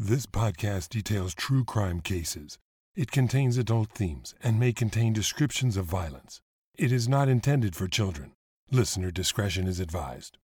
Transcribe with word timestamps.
This 0.00 0.26
podcast 0.26 0.90
details 0.90 1.34
true 1.34 1.64
crime 1.64 1.98
cases. 1.98 2.56
It 2.94 3.10
contains 3.10 3.58
adult 3.58 3.90
themes 3.90 4.32
and 4.44 4.60
may 4.60 4.72
contain 4.72 5.12
descriptions 5.12 5.76
of 5.76 5.86
violence. 5.86 6.40
It 6.76 6.92
is 6.92 7.08
not 7.08 7.28
intended 7.28 7.74
for 7.74 7.88
children. 7.88 8.30
Listener 8.70 9.10
discretion 9.10 9.66
is 9.66 9.80
advised. 9.80 10.38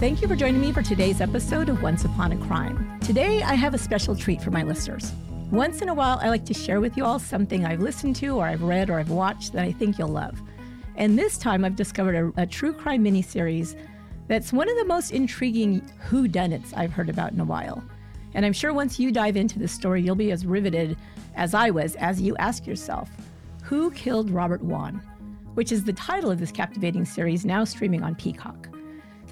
Thank 0.00 0.22
you 0.22 0.28
for 0.28 0.34
joining 0.34 0.62
me 0.62 0.72
for 0.72 0.80
today's 0.80 1.20
episode 1.20 1.68
of 1.68 1.82
Once 1.82 2.06
Upon 2.06 2.32
a 2.32 2.38
Crime. 2.46 2.98
Today, 3.00 3.42
I 3.42 3.52
have 3.52 3.74
a 3.74 3.78
special 3.78 4.16
treat 4.16 4.40
for 4.40 4.50
my 4.50 4.62
listeners. 4.62 5.12
Once 5.50 5.82
in 5.82 5.90
a 5.90 5.94
while, 5.94 6.18
I 6.22 6.30
like 6.30 6.46
to 6.46 6.54
share 6.54 6.80
with 6.80 6.96
you 6.96 7.04
all 7.04 7.18
something 7.18 7.66
I've 7.66 7.82
listened 7.82 8.16
to, 8.16 8.36
or 8.36 8.46
I've 8.46 8.62
read, 8.62 8.88
or 8.88 8.98
I've 8.98 9.10
watched 9.10 9.52
that 9.52 9.66
I 9.66 9.72
think 9.72 9.98
you'll 9.98 10.08
love. 10.08 10.40
And 10.96 11.18
this 11.18 11.38
time, 11.38 11.64
I've 11.64 11.76
discovered 11.76 12.14
a, 12.36 12.42
a 12.42 12.46
true 12.46 12.72
crime 12.72 13.04
miniseries 13.04 13.76
that's 14.28 14.52
one 14.52 14.68
of 14.68 14.76
the 14.76 14.84
most 14.84 15.12
intriguing 15.12 15.80
whodunits 16.08 16.76
I've 16.76 16.92
heard 16.92 17.08
about 17.08 17.32
in 17.32 17.40
a 17.40 17.44
while. 17.44 17.82
And 18.34 18.44
I'm 18.44 18.52
sure 18.52 18.72
once 18.72 18.98
you 18.98 19.12
dive 19.12 19.36
into 19.36 19.58
the 19.58 19.68
story, 19.68 20.02
you'll 20.02 20.14
be 20.14 20.32
as 20.32 20.44
riveted 20.44 20.96
as 21.36 21.54
I 21.54 21.70
was 21.70 21.96
as 21.96 22.20
you 22.20 22.36
ask 22.38 22.66
yourself, 22.66 23.10
Who 23.62 23.90
Killed 23.92 24.30
Robert 24.30 24.62
Wone? 24.62 25.00
Which 25.54 25.72
is 25.72 25.84
the 25.84 25.92
title 25.92 26.30
of 26.30 26.38
this 26.38 26.52
captivating 26.52 27.04
series 27.04 27.44
now 27.44 27.64
streaming 27.64 28.02
on 28.02 28.14
Peacock. 28.14 28.68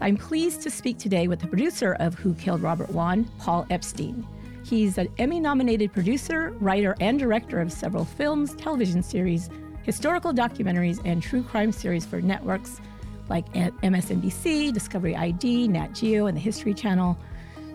I'm 0.00 0.16
pleased 0.16 0.62
to 0.62 0.70
speak 0.70 0.98
today 0.98 1.28
with 1.28 1.40
the 1.40 1.46
producer 1.46 1.94
of 2.00 2.14
Who 2.14 2.34
Killed 2.34 2.62
Robert 2.62 2.90
Wone, 2.90 3.24
Paul 3.38 3.66
Epstein. 3.70 4.26
He's 4.64 4.96
an 4.96 5.08
Emmy 5.18 5.38
nominated 5.40 5.92
producer, 5.92 6.50
writer, 6.60 6.96
and 7.00 7.18
director 7.18 7.60
of 7.60 7.70
several 7.70 8.04
films, 8.04 8.54
television 8.54 9.02
series, 9.02 9.50
historical 9.84 10.32
documentaries, 10.32 11.00
and 11.04 11.22
true 11.22 11.42
crime 11.42 11.72
series 11.72 12.04
for 12.04 12.20
networks 12.20 12.80
like 13.28 13.50
MSNBC, 13.52 14.72
Discovery 14.72 15.16
ID, 15.16 15.68
Nat 15.68 15.94
Geo, 15.94 16.26
and 16.26 16.36
the 16.36 16.40
History 16.40 16.74
Channel. 16.74 17.16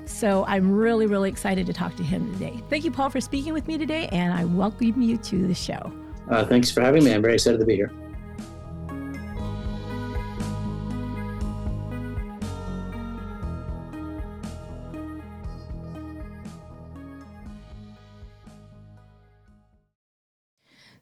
So 0.06 0.44
I'm 0.46 0.72
really, 0.72 1.06
really 1.06 1.30
excited 1.30 1.68
to 1.68 1.74
talk 1.74 1.96
to 1.96 2.04
him 2.04 2.34
today. 2.34 2.62
Thank 2.70 2.84
you, 2.84 2.92
Paul, 2.92 3.10
for 3.10 3.22
speaking 3.22 3.54
with 3.54 3.68
me 3.68 3.78
today, 3.78 4.08
and 4.12 4.34
I 4.34 4.46
welcome 4.46 5.02
you 5.02 5.18
to 5.18 5.48
the 5.48 5.54
show. 5.54 5.92
Uh, 6.30 6.46
thanks 6.46 6.72
for 6.72 6.82
having 6.82 7.04
me. 7.04 7.14
I'm 7.14 7.22
very 7.22 7.36
excited 7.36 7.60
to 7.60 7.66
be 7.66 7.76
here. 7.76 7.92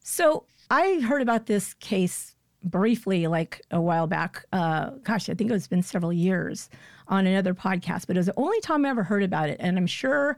So 0.03 0.45
I 0.69 0.99
heard 0.99 1.21
about 1.21 1.45
this 1.45 1.73
case 1.75 2.35
briefly, 2.63 3.27
like 3.27 3.61
a 3.71 3.79
while 3.79 4.07
back. 4.07 4.45
Uh, 4.51 4.91
gosh, 5.03 5.29
I 5.29 5.33
think 5.33 5.51
it's 5.51 5.67
been 5.67 5.83
several 5.83 6.11
years 6.11 6.69
on 7.07 7.25
another 7.25 7.53
podcast, 7.53 8.07
but 8.07 8.17
it 8.17 8.19
was 8.19 8.25
the 8.25 8.33
only 8.37 8.59
time 8.61 8.85
I 8.85 8.89
ever 8.89 9.03
heard 9.03 9.23
about 9.23 9.49
it. 9.49 9.57
And 9.59 9.77
I'm 9.77 9.87
sure 9.87 10.37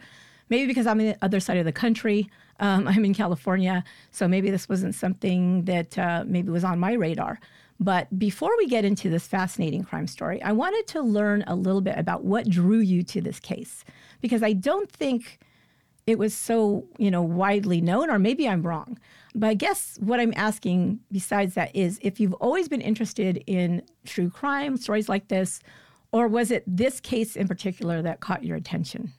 maybe 0.49 0.67
because 0.67 0.85
I'm 0.85 0.99
on 0.99 1.05
the 1.05 1.17
other 1.21 1.39
side 1.39 1.57
of 1.57 1.65
the 1.65 1.71
country, 1.71 2.29
um, 2.59 2.87
I'm 2.87 3.05
in 3.05 3.13
California, 3.13 3.83
so 4.11 4.27
maybe 4.27 4.51
this 4.51 4.69
wasn't 4.69 4.95
something 4.95 5.65
that 5.65 5.97
uh, 5.97 6.23
maybe 6.27 6.49
was 6.49 6.63
on 6.63 6.79
my 6.79 6.93
radar. 6.93 7.39
But 7.79 8.19
before 8.19 8.51
we 8.57 8.67
get 8.67 8.83
into 8.83 9.09
this 9.09 9.25
fascinating 9.25 9.83
crime 9.83 10.05
story, 10.05 10.41
I 10.43 10.51
wanted 10.51 10.85
to 10.87 11.01
learn 11.01 11.45
a 11.47 11.55
little 11.55 11.79
bit 11.79 11.97
about 11.97 12.25
what 12.25 12.49
drew 12.49 12.79
you 12.79 13.03
to 13.03 13.21
this 13.21 13.39
case, 13.39 13.85
because 14.19 14.43
I 14.43 14.51
don't 14.51 14.91
think 14.91 15.39
it 16.05 16.19
was 16.19 16.35
so 16.35 16.85
you 16.97 17.09
know 17.09 17.21
widely 17.21 17.79
known, 17.79 18.09
or 18.09 18.19
maybe 18.19 18.49
I'm 18.49 18.63
wrong. 18.63 18.99
But 19.39 19.47
I 19.47 19.53
guess 19.53 19.97
what 20.01 20.19
I'm 20.19 20.33
asking 20.35 20.99
besides 21.13 21.53
that 21.53 21.73
is 21.73 21.97
if 22.01 22.19
you've 22.19 22.33
always 22.33 22.67
been 22.67 22.81
interested 22.81 23.41
in 23.47 23.83
true 24.05 24.29
crime 24.29 24.75
stories 24.75 25.07
like 25.07 25.29
this, 25.29 25.61
or 26.11 26.27
was 26.27 26.51
it 26.51 26.63
this 26.67 26.99
case 26.99 27.37
in 27.37 27.47
particular 27.47 28.01
that 28.01 28.19
caught 28.19 28.43
your 28.43 28.57
attention? 28.57 29.13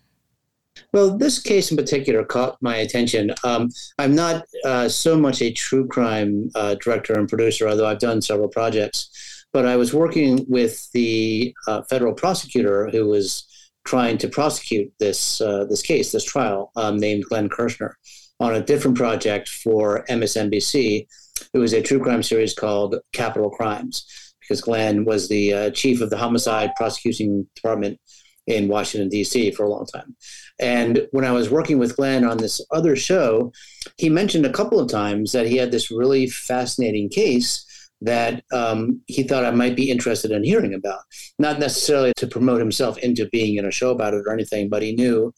Well, 0.92 1.16
this 1.16 1.38
case 1.38 1.70
in 1.70 1.76
particular 1.78 2.22
caught 2.22 2.58
my 2.60 2.76
attention. 2.76 3.32
Um, 3.44 3.70
I'm 3.98 4.14
not 4.14 4.44
uh, 4.62 4.91
so 4.91 5.19
much 5.19 5.41
a 5.41 5.53
true 5.53 5.88
crime 5.88 6.50
uh, 6.54 6.75
director 6.75 7.14
and 7.14 7.26
producer, 7.26 7.66
although 7.66 7.87
I've 7.87 7.98
done 7.98 8.20
several 8.20 8.48
projects. 8.48 9.47
But 9.54 9.64
I 9.64 9.76
was 9.76 9.94
working 9.94 10.44
with 10.48 10.91
the 10.92 11.54
uh, 11.66 11.82
federal 11.88 12.12
prosecutor 12.12 12.91
who 12.91 13.06
was 13.06 13.47
trying 13.84 14.19
to 14.19 14.28
prosecute 14.28 14.92
this 15.00 15.41
uh, 15.41 15.64
this 15.64 15.81
case, 15.81 16.12
this 16.12 16.25
trial, 16.25 16.72
um, 16.76 16.98
named 16.98 17.25
Glenn 17.25 17.48
Kirschner 17.48 17.97
on 18.40 18.54
a 18.54 18.62
different 18.62 18.96
project 18.96 19.48
for 19.48 20.04
MSNBC. 20.08 21.06
It 21.52 21.58
was 21.58 21.72
a 21.72 21.82
true 21.82 22.00
crime 22.00 22.22
series 22.22 22.54
called 22.54 22.96
Capital 23.12 23.50
Crimes, 23.50 24.34
because 24.40 24.60
Glenn 24.60 25.04
was 25.04 25.28
the 25.28 25.52
uh, 25.52 25.70
chief 25.70 26.00
of 26.00 26.10
the 26.10 26.16
homicide 26.16 26.70
prosecuting 26.76 27.46
department 27.54 28.00
in 28.46 28.68
Washington, 28.68 29.08
D.C. 29.08 29.52
for 29.52 29.64
a 29.64 29.68
long 29.68 29.86
time. 29.86 30.16
And 30.58 31.06
when 31.12 31.24
I 31.24 31.32
was 31.32 31.50
working 31.50 31.78
with 31.78 31.96
Glenn 31.96 32.24
on 32.24 32.38
this 32.38 32.60
other 32.70 32.96
show, 32.96 33.52
he 33.96 34.08
mentioned 34.08 34.46
a 34.46 34.52
couple 34.52 34.80
of 34.80 34.90
times 34.90 35.32
that 35.32 35.46
he 35.46 35.56
had 35.56 35.70
this 35.70 35.90
really 35.90 36.26
fascinating 36.26 37.08
case 37.08 37.66
that 38.02 38.42
um, 38.52 39.02
he 39.06 39.22
thought 39.22 39.44
I 39.44 39.50
might 39.50 39.76
be 39.76 39.90
interested 39.90 40.30
in 40.30 40.42
hearing 40.42 40.74
about. 40.74 41.00
Not 41.38 41.58
necessarily 41.58 42.12
to 42.16 42.26
promote 42.26 42.60
himself 42.60 42.96
into 42.98 43.28
being 43.28 43.56
in 43.56 43.66
a 43.66 43.70
show 43.70 43.90
about 43.90 44.14
it 44.14 44.22
or 44.26 44.32
anything, 44.32 44.68
but 44.70 44.82
he 44.82 44.94
knew 44.94 45.32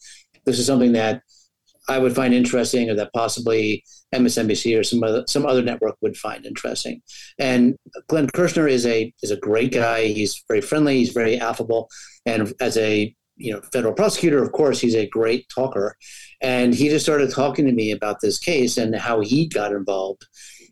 this 0.45 0.59
is 0.59 0.67
something 0.67 0.93
that 0.93 1.23
I 1.89 1.99
would 1.99 2.15
find 2.15 2.33
interesting, 2.33 2.91
or 2.91 2.95
that 2.95 3.13
possibly 3.13 3.85
MSNBC 4.15 4.79
or 4.79 4.85
some 4.85 5.03
other 5.03 5.25
some 5.29 5.47
other 5.47 5.63
network 5.63 5.97
would 6.01 6.17
find 6.17 6.47
interesting. 6.47 7.03
And 7.39 7.77
Glenn 8.09 8.29
Kirschner 8.29 8.69
is 8.69 8.87
a 8.87 9.13
is 9.23 9.31
a 9.31 9.37
great 9.37 9.73
guy. 9.73 10.07
He's 10.07 10.43
very 10.49 10.61
friendly. 10.61 10.99
He's 10.99 11.13
very 11.13 11.39
affable, 11.39 11.89
and 12.27 12.53
as 12.61 12.77
a 12.77 13.15
you 13.37 13.53
know 13.53 13.61
federal 13.73 13.95
prosecutor, 13.95 14.43
of 14.43 14.53
course, 14.53 14.81
he's 14.81 14.95
a 14.95 15.09
great 15.09 15.47
talker. 15.55 15.97
And 16.41 16.75
he 16.75 16.89
just 16.89 17.05
started 17.05 17.31
talking 17.31 17.67
to 17.67 17.73
me 17.73 17.93
about 17.93 18.21
this 18.21 18.39
case 18.39 18.77
and 18.77 18.95
how 18.95 19.21
he 19.21 19.47
got 19.47 19.73
involved 19.73 20.27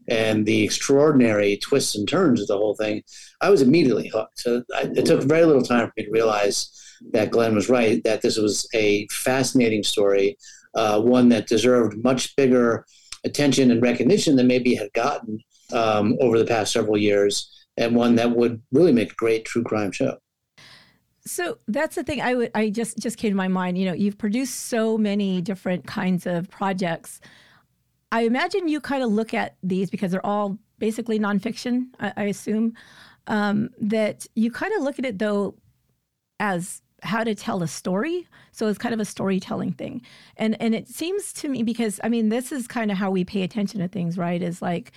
and 0.09 0.45
the 0.45 0.65
extraordinary 0.65 1.57
twists 1.59 1.95
and 1.95 2.09
turns 2.09 2.41
of 2.41 2.49
the 2.49 2.57
whole 2.57 2.75
thing. 2.75 3.03
I 3.41 3.51
was 3.51 3.63
immediately 3.63 4.09
hooked. 4.09 4.41
So 4.41 4.63
I, 4.75 4.91
it 4.95 5.07
took 5.07 5.23
very 5.23 5.45
little 5.45 5.63
time 5.63 5.87
for 5.87 5.93
me 5.97 6.05
to 6.05 6.11
realize 6.11 6.69
that 7.13 7.31
Glenn 7.31 7.55
was 7.55 7.69
right. 7.69 8.03
That 8.05 8.23
this 8.23 8.37
was 8.37 8.69
a 8.75 9.07
fascinating 9.09 9.85
story 9.85 10.37
uh, 10.75 11.01
one 11.01 11.29
that 11.31 11.47
deserved 11.47 12.03
much 12.03 12.35
bigger 12.37 12.87
attention 13.25 13.71
and 13.71 13.83
recognition 13.83 14.37
than 14.37 14.47
maybe 14.47 14.75
had 14.75 14.93
gotten 14.93 15.39
um, 15.73 16.17
over 16.21 16.39
the 16.39 16.45
past 16.45 16.73
several 16.73 16.97
years, 16.97 17.51
and 17.77 17.95
one 17.95 18.15
that 18.17 18.31
would 18.31 18.63
really 18.73 18.93
make 18.93 19.13
a 19.13 19.17
great 19.17 19.45
true 19.45 19.63
crime 19.63 19.93
show. 19.93 20.17
So 21.27 21.59
that's 21.69 21.97
the 21.97 22.03
thing 22.03 22.21
I 22.21 22.35
would 22.35 22.51
I 22.55 22.71
just 22.71 22.99
just 22.99 23.19
came 23.19 23.31
to 23.31 23.37
my 23.37 23.49
mind. 23.49 23.79
You 23.79 23.87
know, 23.87 23.93
you've 23.93 24.19
produced 24.19 24.57
so 24.67 24.97
many 24.97 25.41
different 25.41 25.87
kinds 25.87 26.27
of 26.27 26.51
projects. 26.51 27.21
I 28.13 28.23
imagine 28.23 28.69
you 28.69 28.81
kind 28.81 29.03
of 29.03 29.13
look 29.13 29.35
at 29.35 29.57
these 29.63 29.91
because 29.91 30.11
they're 30.11 30.27
all 30.27 30.59
basically 30.79 31.19
nonfiction. 31.19 31.87
I, 32.01 32.13
I 32.17 32.23
assume 32.25 32.75
um, 33.27 33.71
that 33.81 34.27
you 34.35 34.51
kind 34.51 34.73
of 34.75 34.83
look 34.83 34.99
at 34.99 35.05
it 35.05 35.19
though 35.19 35.55
as 36.41 36.83
how 37.03 37.25
to 37.25 37.35
tell 37.35 37.63
a 37.63 37.69
story. 37.69 38.27
So 38.53 38.69
it's 38.69 38.79
kind 38.79 38.95
of 38.95 39.01
a 39.01 39.05
storytelling 39.05 39.73
thing. 39.73 40.03
And 40.37 40.61
and 40.61 40.75
it 40.75 40.89
seems 40.89 41.33
to 41.35 41.49
me 41.49 41.63
because 41.63 42.01
I 42.03 42.09
mean 42.09 42.29
this 42.29 42.53
is 42.53 42.67
kind 42.67 42.91
of 42.91 42.97
how 42.97 43.11
we 43.11 43.25
pay 43.25 43.43
attention 43.43 43.81
to 43.81 43.89
things, 43.89 44.19
right? 44.19 44.43
Is 44.43 44.61
like 44.61 44.93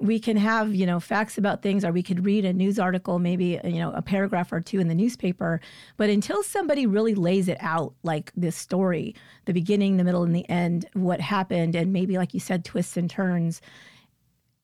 we 0.00 0.20
can 0.20 0.36
have, 0.36 0.74
you 0.74 0.86
know, 0.86 1.00
facts 1.00 1.38
about 1.38 1.60
things 1.60 1.84
or 1.84 1.90
we 1.90 2.04
could 2.04 2.24
read 2.24 2.44
a 2.44 2.52
news 2.52 2.78
article, 2.78 3.18
maybe, 3.18 3.60
you 3.64 3.80
know, 3.80 3.90
a 3.92 4.02
paragraph 4.02 4.52
or 4.52 4.60
two 4.60 4.78
in 4.78 4.86
the 4.86 4.94
newspaper, 4.94 5.60
but 5.96 6.08
until 6.08 6.42
somebody 6.44 6.86
really 6.86 7.16
lays 7.16 7.48
it 7.48 7.58
out 7.60 7.94
like 8.04 8.30
this 8.36 8.54
story, 8.54 9.14
the 9.46 9.52
beginning, 9.52 9.96
the 9.96 10.04
middle 10.04 10.22
and 10.22 10.34
the 10.34 10.48
end, 10.48 10.88
what 10.92 11.20
happened 11.20 11.74
and 11.74 11.92
maybe 11.92 12.16
like 12.16 12.32
you 12.32 12.38
said 12.38 12.64
twists 12.64 12.96
and 12.96 13.10
turns, 13.10 13.60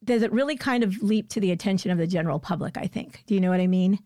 does 0.04 0.22
it 0.22 0.32
really 0.32 0.56
kind 0.56 0.84
of 0.84 1.02
leap 1.02 1.28
to 1.30 1.40
the 1.40 1.50
attention 1.50 1.90
of 1.90 1.98
the 1.98 2.06
general 2.06 2.38
public, 2.38 2.76
I 2.76 2.86
think. 2.86 3.24
Do 3.26 3.34
you 3.34 3.40
know 3.40 3.50
what 3.50 3.60
I 3.60 3.66
mean? 3.66 3.98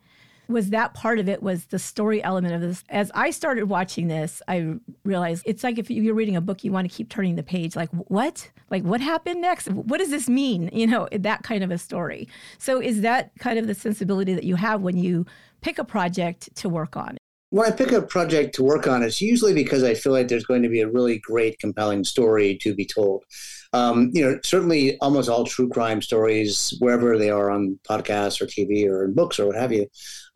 Was 0.48 0.70
that 0.70 0.94
part 0.94 1.18
of 1.18 1.28
it 1.28 1.42
was 1.42 1.66
the 1.66 1.78
story 1.78 2.22
element 2.22 2.54
of 2.54 2.60
this. 2.60 2.82
As 2.88 3.10
I 3.14 3.30
started 3.30 3.64
watching 3.64 4.08
this, 4.08 4.40
I 4.48 4.74
realized 5.04 5.42
it's 5.46 5.62
like 5.62 5.78
if 5.78 5.90
you're 5.90 6.14
reading 6.14 6.36
a 6.36 6.40
book, 6.40 6.64
you 6.64 6.72
want 6.72 6.90
to 6.90 6.94
keep 6.94 7.10
turning 7.10 7.36
the 7.36 7.42
page. 7.42 7.76
Like, 7.76 7.90
what? 7.90 8.50
Like, 8.70 8.82
what 8.82 9.00
happened 9.00 9.42
next? 9.42 9.68
What 9.70 9.98
does 9.98 10.10
this 10.10 10.28
mean? 10.28 10.70
You 10.72 10.86
know, 10.86 11.08
that 11.12 11.42
kind 11.42 11.62
of 11.62 11.70
a 11.70 11.78
story. 11.78 12.28
So, 12.58 12.80
is 12.80 13.02
that 13.02 13.32
kind 13.38 13.58
of 13.58 13.66
the 13.66 13.74
sensibility 13.74 14.34
that 14.34 14.44
you 14.44 14.56
have 14.56 14.80
when 14.80 14.96
you 14.96 15.26
pick 15.60 15.78
a 15.78 15.84
project 15.84 16.54
to 16.56 16.68
work 16.68 16.96
on? 16.96 17.18
When 17.50 17.66
I 17.66 17.74
pick 17.74 17.92
a 17.92 18.02
project 18.02 18.54
to 18.56 18.62
work 18.62 18.86
on, 18.86 19.02
it's 19.02 19.22
usually 19.22 19.54
because 19.54 19.82
I 19.82 19.94
feel 19.94 20.12
like 20.12 20.28
there's 20.28 20.44
going 20.44 20.62
to 20.62 20.68
be 20.68 20.82
a 20.82 20.88
really 20.88 21.18
great, 21.18 21.58
compelling 21.58 22.04
story 22.04 22.58
to 22.62 22.74
be 22.74 22.84
told. 22.84 23.24
Um, 23.72 24.10
you 24.12 24.22
know, 24.22 24.38
certainly 24.44 24.98
almost 24.98 25.28
all 25.28 25.44
true 25.44 25.68
crime 25.68 26.02
stories, 26.02 26.74
wherever 26.78 27.16
they 27.16 27.30
are 27.30 27.50
on 27.50 27.78
podcasts 27.88 28.40
or 28.40 28.46
TV 28.46 28.86
or 28.86 29.04
in 29.04 29.14
books 29.14 29.38
or 29.38 29.46
what 29.46 29.56
have 29.56 29.72
you, 29.72 29.86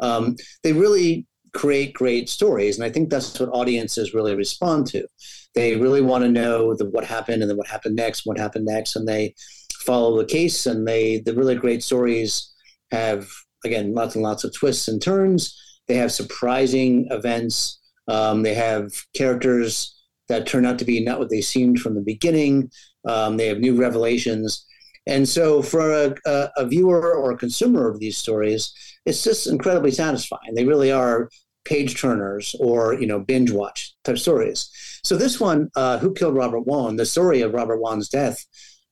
um, 0.00 0.37
they 0.62 0.73
really 0.73 1.26
create 1.53 1.93
great 1.93 2.29
stories. 2.31 2.79
And 2.79 2.85
I 2.85 2.91
think 2.91 3.11
that's 3.11 3.38
what 3.38 3.50
audiences 3.50 4.14
really 4.14 4.35
respond 4.35 4.87
to. 4.88 5.06
They 5.55 5.76
really 5.76 6.00
want 6.00 6.25
to 6.25 6.31
know 6.31 6.75
the, 6.75 6.88
what 6.88 7.05
happened 7.05 7.43
and 7.43 7.50
then 7.50 7.59
what 7.59 7.69
happened 7.69 7.97
next, 7.97 8.25
what 8.25 8.38
happened 8.38 8.64
next, 8.64 8.97
and 8.97 9.06
they 9.06 9.35
follow 9.81 10.17
the 10.17 10.25
case. 10.25 10.64
And 10.64 10.88
they 10.88 11.20
the 11.20 11.35
really 11.35 11.56
great 11.56 11.82
stories 11.82 12.50
have 12.91 13.29
again 13.64 13.94
lots 13.94 14.14
and 14.14 14.25
lots 14.25 14.44
of 14.44 14.55
twists 14.55 14.88
and 14.88 15.00
turns. 15.00 15.59
They 15.92 15.98
have 15.98 16.10
surprising 16.10 17.06
events. 17.10 17.78
Um, 18.08 18.42
they 18.42 18.54
have 18.54 18.92
characters 19.14 19.94
that 20.30 20.46
turn 20.46 20.64
out 20.64 20.78
to 20.78 20.86
be 20.86 21.04
not 21.04 21.18
what 21.18 21.28
they 21.28 21.42
seemed 21.42 21.80
from 21.80 21.94
the 21.94 22.00
beginning. 22.00 22.70
Um, 23.06 23.36
they 23.36 23.46
have 23.48 23.58
new 23.58 23.78
revelations. 23.78 24.64
And 25.06 25.28
so, 25.28 25.60
for 25.60 25.92
a, 25.92 26.14
a, 26.24 26.50
a, 26.56 26.66
viewer 26.66 27.12
or 27.14 27.32
a 27.32 27.36
consumer 27.36 27.90
of 27.90 28.00
these 28.00 28.16
stories, 28.16 28.72
it's 29.04 29.22
just 29.22 29.46
incredibly 29.46 29.90
satisfying. 29.90 30.54
They 30.54 30.64
really 30.64 30.90
are 30.90 31.28
page 31.66 32.00
turners 32.00 32.56
or 32.58 32.94
you 32.94 33.06
know 33.06 33.20
binge 33.20 33.50
watch 33.50 33.94
type 34.02 34.16
stories. 34.16 34.70
So 35.04 35.18
this 35.18 35.38
one, 35.38 35.68
uh, 35.76 35.98
"Who 35.98 36.14
Killed 36.14 36.36
Robert 36.36 36.66
Wone?" 36.66 36.96
the 36.96 37.04
story 37.04 37.42
of 37.42 37.52
Robert 37.52 37.82
Wone's 37.82 38.08
death, 38.08 38.38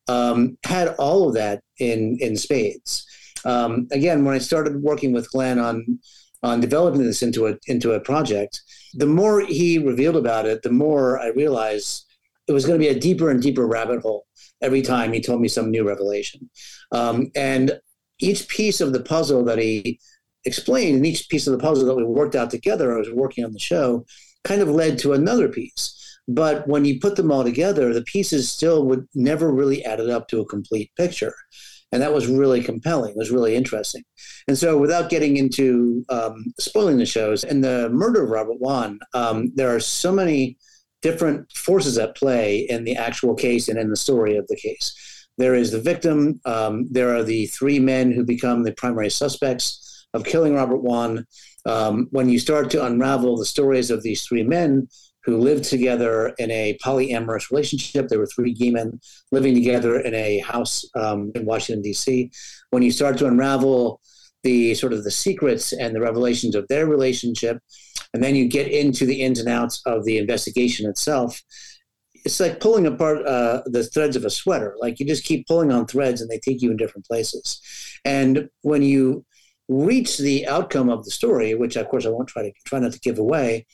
um, 0.07 0.59
had 0.65 0.89
all 0.99 1.29
of 1.29 1.35
that 1.35 1.63
in 1.79 2.19
in 2.21 2.37
spades. 2.37 3.07
Um, 3.47 3.89
again, 3.91 4.27
when 4.27 4.35
I 4.35 4.39
started 4.39 4.83
working 4.83 5.13
with 5.13 5.31
Glenn 5.31 5.59
on 5.59 5.99
on 6.43 6.61
developing 6.61 7.03
this 7.03 7.23
into 7.23 7.47
a 7.47 7.57
into 7.67 7.93
a 7.93 8.01
project, 8.01 8.61
the 8.95 9.07
more 9.07 9.41
he 9.41 9.79
revealed 9.79 10.17
about 10.17 10.47
it, 10.47 10.63
the 10.63 10.73
more 10.73 11.19
I 11.19 11.29
realized 11.29 12.07
it 12.49 12.53
was 12.53 12.67
going 12.67 12.79
to 12.79 12.85
be 12.85 12.91
a 12.91 12.99
deeper 12.99 13.31
and 13.31 13.43
deeper 13.43 13.67
rabbit 13.67 14.01
hole 14.01 14.27
every 14.61 14.83
time 14.83 15.13
he 15.13 15.21
told 15.21 15.41
me 15.41 15.49
some 15.49 15.71
new 15.71 15.87
revelation. 15.87 16.51
Um, 16.93 17.31
and 17.35 17.79
each 18.19 18.49
piece 18.49 18.81
of 18.81 18.93
the 18.93 19.03
puzzle 19.03 19.45
that 19.45 19.59
he 19.59 20.01
explained, 20.45 20.97
and 20.97 21.07
each 21.07 21.29
piece 21.29 21.47
of 21.47 21.53
the 21.53 21.59
puzzle 21.59 21.87
that 21.87 21.95
we 21.95 22.05
worked 22.05 22.35
out 22.35 22.51
together, 22.51 22.95
I 22.95 22.99
was 22.99 23.11
working 23.11 23.45
on 23.45 23.53
the 23.53 23.59
show, 23.59 24.05
kind 24.45 24.61
of 24.61 24.69
led 24.69 24.99
to 25.01 25.13
another 25.13 25.49
piece. 25.49 25.97
But 26.29 26.69
when 26.69 26.85
you 26.85 27.01
put 27.01 27.17
them 27.17 27.33
all 27.33 27.45
together, 27.45 27.93
the 27.93 28.03
pieces 28.03 28.51
still 28.51 28.85
would 28.87 29.07
never 29.15 29.53
really 29.53 29.85
added 29.85 30.11
up 30.11 30.29
to 30.29 30.41
a 30.41 30.47
complete 30.47 30.91
picture. 30.97 31.35
And 31.93 32.03
that 32.03 32.15
was 32.15 32.29
really 32.29 32.63
compelling. 32.63 33.11
It 33.11 33.17
was 33.17 33.33
really 33.33 33.57
interesting. 33.57 34.05
And 34.47 34.57
so, 34.57 34.79
without 34.79 35.11
getting 35.11 35.37
into 35.37 36.05
um, 36.09 36.53
spoiling 36.59 36.99
the 36.99 37.07
shows, 37.07 37.43
and 37.43 37.65
the 37.65 37.89
murder 37.91 38.23
of 38.23 38.31
Robert 38.31 38.61
Wone, 38.61 39.01
um, 39.13 39.53
there 39.57 39.75
are 39.75 39.81
so 39.81 40.13
many 40.13 40.57
different 41.03 41.51
forces 41.53 41.99
at 41.99 42.17
play 42.17 42.61
in 42.61 42.85
the 42.85 42.97
actual 42.97 43.35
case 43.35 43.69
and 43.69 43.79
in 43.79 43.91
the 43.91 43.97
story 43.97 44.37
of 44.37 44.47
the 44.49 44.57
case. 44.57 44.95
There 45.39 45.55
is 45.55 45.71
the 45.71 45.81
victim. 45.81 46.41
Um, 46.45 46.87
there 46.91 47.17
are 47.17 47.23
the 47.23 47.47
three 47.47 47.79
men 47.79 48.13
who 48.13 48.25
become 48.25 48.63
the 48.63 48.73
primary 48.73 49.11
suspects 49.11 50.07
of 50.13 50.25
killing 50.25 50.55
Robert 50.55 50.83
Wone. 50.83 51.27
Um, 51.67 52.09
when 52.11 52.29
you 52.29 52.39
start 52.39 52.71
to 52.71 52.85
unravel 52.85 53.37
the 53.37 53.47
stories 53.47 53.91
of 53.91 54.03
these 54.03 54.23
three 54.23 54.43
men 54.43 54.89
who 55.25 55.37
lived 55.39 55.65
together 55.65 56.35
in 56.39 56.51
a 56.51 56.79
polyamorous 56.85 57.51
relationship, 57.51 58.09
there 58.09 58.19
were 58.19 58.27
three 58.27 58.53
gay 58.53 58.71
men 58.71 59.01
living 59.33 59.55
together 59.55 60.01
in 60.01 60.15
a 60.15 60.39
house 60.41 60.85
um, 60.95 61.31
in 61.35 61.45
Washington, 61.45 61.83
D.C. 61.83 62.31
When 62.71 62.83
you 62.83 62.91
start 62.91 63.19
to 63.19 63.27
unravel 63.27 64.01
the 64.43 64.75
sort 64.75 64.93
of 64.93 65.05
the 65.05 65.11
secrets 65.11 65.73
and 65.73 65.95
the 65.95 66.01
revelations 66.01 66.55
of 66.55 66.67
their 66.69 66.87
relationship, 66.87 67.59
and 68.15 68.23
then 68.23 68.35
you 68.35 68.49
get 68.49 68.69
into 68.69 69.05
the 69.05 69.23
ins 69.23 69.39
and 69.39 69.49
outs 69.49 69.83
of 69.87 70.05
the 70.05 70.19
investigation 70.19 70.89
itself 70.89 71.41
it's 72.23 72.39
like 72.39 72.61
pulling 72.61 72.87
apart 72.87 73.27
uh, 73.27 73.63
the 73.65 73.83
threads 73.83 74.15
of 74.15 74.27
a 74.27 74.31
sweater. 74.31 74.77
Like 74.79 75.01
you 75.01 75.07
just 75.07 75.25
keep 75.25 75.47
pulling 75.47 75.73
on 75.73 75.87
threads 75.87 76.21
and 76.21 76.31
they 76.31 76.39
take 76.39 76.61
you 76.61 76.71
in 76.71 76.77
different 76.77 77.07
places. 77.07 77.63
And 78.05 78.51
when 78.61 78.83
you 78.83 79.25
reach 79.71 80.19
the 80.19 80.49
outcome 80.49 80.91
of 80.91 81.05
the 81.05 81.13
story 81.13 81.55
which 81.55 81.77
of 81.77 81.89
course 81.89 82.05
i 82.05 82.09
won't 82.09 82.29
try 82.29 82.43
to 82.43 82.53
try 82.67 82.81
not 82.81 82.93
to 82.93 82.99
give 82.99 83.21
away 83.21 83.65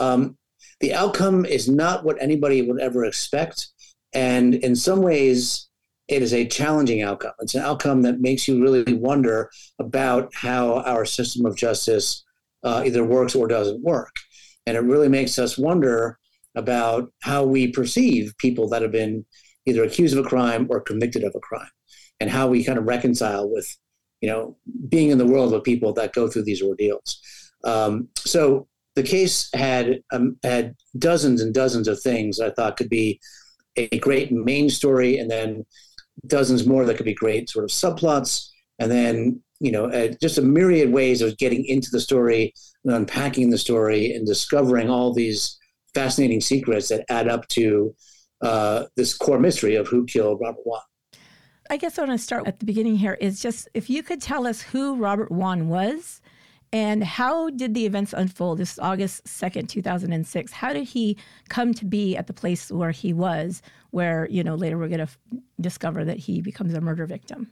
um, 0.00 0.36
the 0.80 0.94
outcome 0.94 1.44
is 1.44 1.68
not 1.68 2.04
what 2.04 2.20
anybody 2.20 2.62
would 2.62 2.80
ever 2.80 3.04
expect 3.04 3.68
and 4.12 4.54
in 4.54 4.76
some 4.76 5.02
ways 5.02 5.68
it 6.08 6.22
is 6.22 6.32
a 6.32 6.46
challenging 6.46 7.02
outcome 7.02 7.32
it's 7.40 7.54
an 7.54 7.62
outcome 7.62 8.02
that 8.02 8.20
makes 8.20 8.46
you 8.46 8.62
really 8.62 8.94
wonder 8.94 9.50
about 9.78 10.32
how 10.34 10.80
our 10.80 11.04
system 11.04 11.44
of 11.46 11.56
justice 11.56 12.24
uh, 12.66 12.82
either 12.84 13.04
works 13.04 13.34
or 13.34 13.46
doesn't 13.46 13.82
work. 13.82 14.14
And 14.66 14.76
it 14.76 14.80
really 14.80 15.08
makes 15.08 15.38
us 15.38 15.56
wonder 15.56 16.18
about 16.56 17.12
how 17.22 17.44
we 17.44 17.68
perceive 17.68 18.34
people 18.38 18.68
that 18.70 18.82
have 18.82 18.90
been 18.90 19.24
either 19.66 19.84
accused 19.84 20.16
of 20.16 20.26
a 20.26 20.28
crime 20.28 20.66
or 20.68 20.80
convicted 20.80 21.22
of 21.22 21.34
a 21.36 21.40
crime 21.40 21.70
and 22.18 22.28
how 22.28 22.48
we 22.48 22.64
kind 22.64 22.78
of 22.78 22.86
reconcile 22.86 23.48
with, 23.48 23.66
you 24.20 24.28
know, 24.28 24.56
being 24.88 25.10
in 25.10 25.18
the 25.18 25.26
world 25.26 25.54
of 25.54 25.62
people 25.62 25.92
that 25.92 26.12
go 26.12 26.28
through 26.28 26.42
these 26.42 26.62
ordeals. 26.62 27.20
Um, 27.62 28.08
so 28.16 28.66
the 28.96 29.02
case 29.02 29.48
had 29.54 30.00
um, 30.12 30.36
had 30.42 30.74
dozens 30.98 31.40
and 31.40 31.54
dozens 31.54 31.86
of 31.86 32.00
things 32.00 32.40
I 32.40 32.50
thought 32.50 32.76
could 32.76 32.88
be 32.88 33.20
a 33.76 33.98
great 33.98 34.32
main 34.32 34.68
story, 34.70 35.18
and 35.18 35.30
then 35.30 35.64
dozens 36.26 36.66
more 36.66 36.84
that 36.84 36.96
could 36.96 37.06
be 37.06 37.14
great 37.14 37.48
sort 37.48 37.64
of 37.64 37.70
subplots, 37.70 38.48
and 38.78 38.90
then 38.90 39.42
you 39.60 39.72
know, 39.72 39.86
uh, 39.86 40.08
just 40.20 40.38
a 40.38 40.42
myriad 40.42 40.92
ways 40.92 41.22
of 41.22 41.38
getting 41.38 41.64
into 41.64 41.90
the 41.90 42.00
story 42.00 42.52
and 42.84 42.94
unpacking 42.94 43.50
the 43.50 43.58
story 43.58 44.12
and 44.12 44.26
discovering 44.26 44.90
all 44.90 45.12
these 45.12 45.58
fascinating 45.94 46.40
secrets 46.40 46.88
that 46.88 47.04
add 47.08 47.28
up 47.28 47.46
to 47.48 47.94
uh, 48.42 48.84
this 48.96 49.14
core 49.14 49.38
mystery 49.38 49.76
of 49.76 49.88
who 49.88 50.04
killed 50.04 50.40
Robert 50.42 50.66
Wone. 50.66 50.80
I 51.70 51.78
guess 51.78 51.98
I 51.98 52.02
want 52.02 52.18
to 52.18 52.22
start 52.22 52.46
at 52.46 52.60
the 52.60 52.66
beginning 52.66 52.96
here 52.96 53.14
is 53.14 53.40
just 53.40 53.68
if 53.74 53.90
you 53.90 54.02
could 54.02 54.20
tell 54.20 54.46
us 54.46 54.60
who 54.60 54.96
Robert 54.96 55.32
Wone 55.32 55.68
was 55.68 56.20
and 56.76 57.02
how 57.02 57.48
did 57.48 57.72
the 57.72 57.86
events 57.86 58.12
unfold? 58.12 58.58
This 58.58 58.72
is 58.72 58.78
August 58.78 59.24
2nd, 59.24 59.66
2006. 59.66 60.52
How 60.52 60.74
did 60.74 60.84
he 60.84 61.16
come 61.48 61.72
to 61.72 61.86
be 61.86 62.18
at 62.18 62.26
the 62.26 62.34
place 62.34 62.70
where 62.70 62.90
he 62.90 63.14
was, 63.14 63.62
where, 63.92 64.28
you 64.30 64.44
know, 64.44 64.56
later 64.56 64.76
we're 64.76 64.88
going 64.88 64.98
to 64.98 65.04
f- 65.04 65.18
discover 65.58 66.04
that 66.04 66.18
he 66.18 66.42
becomes 66.42 66.74
a 66.74 66.82
murder 66.82 67.06
victim? 67.06 67.50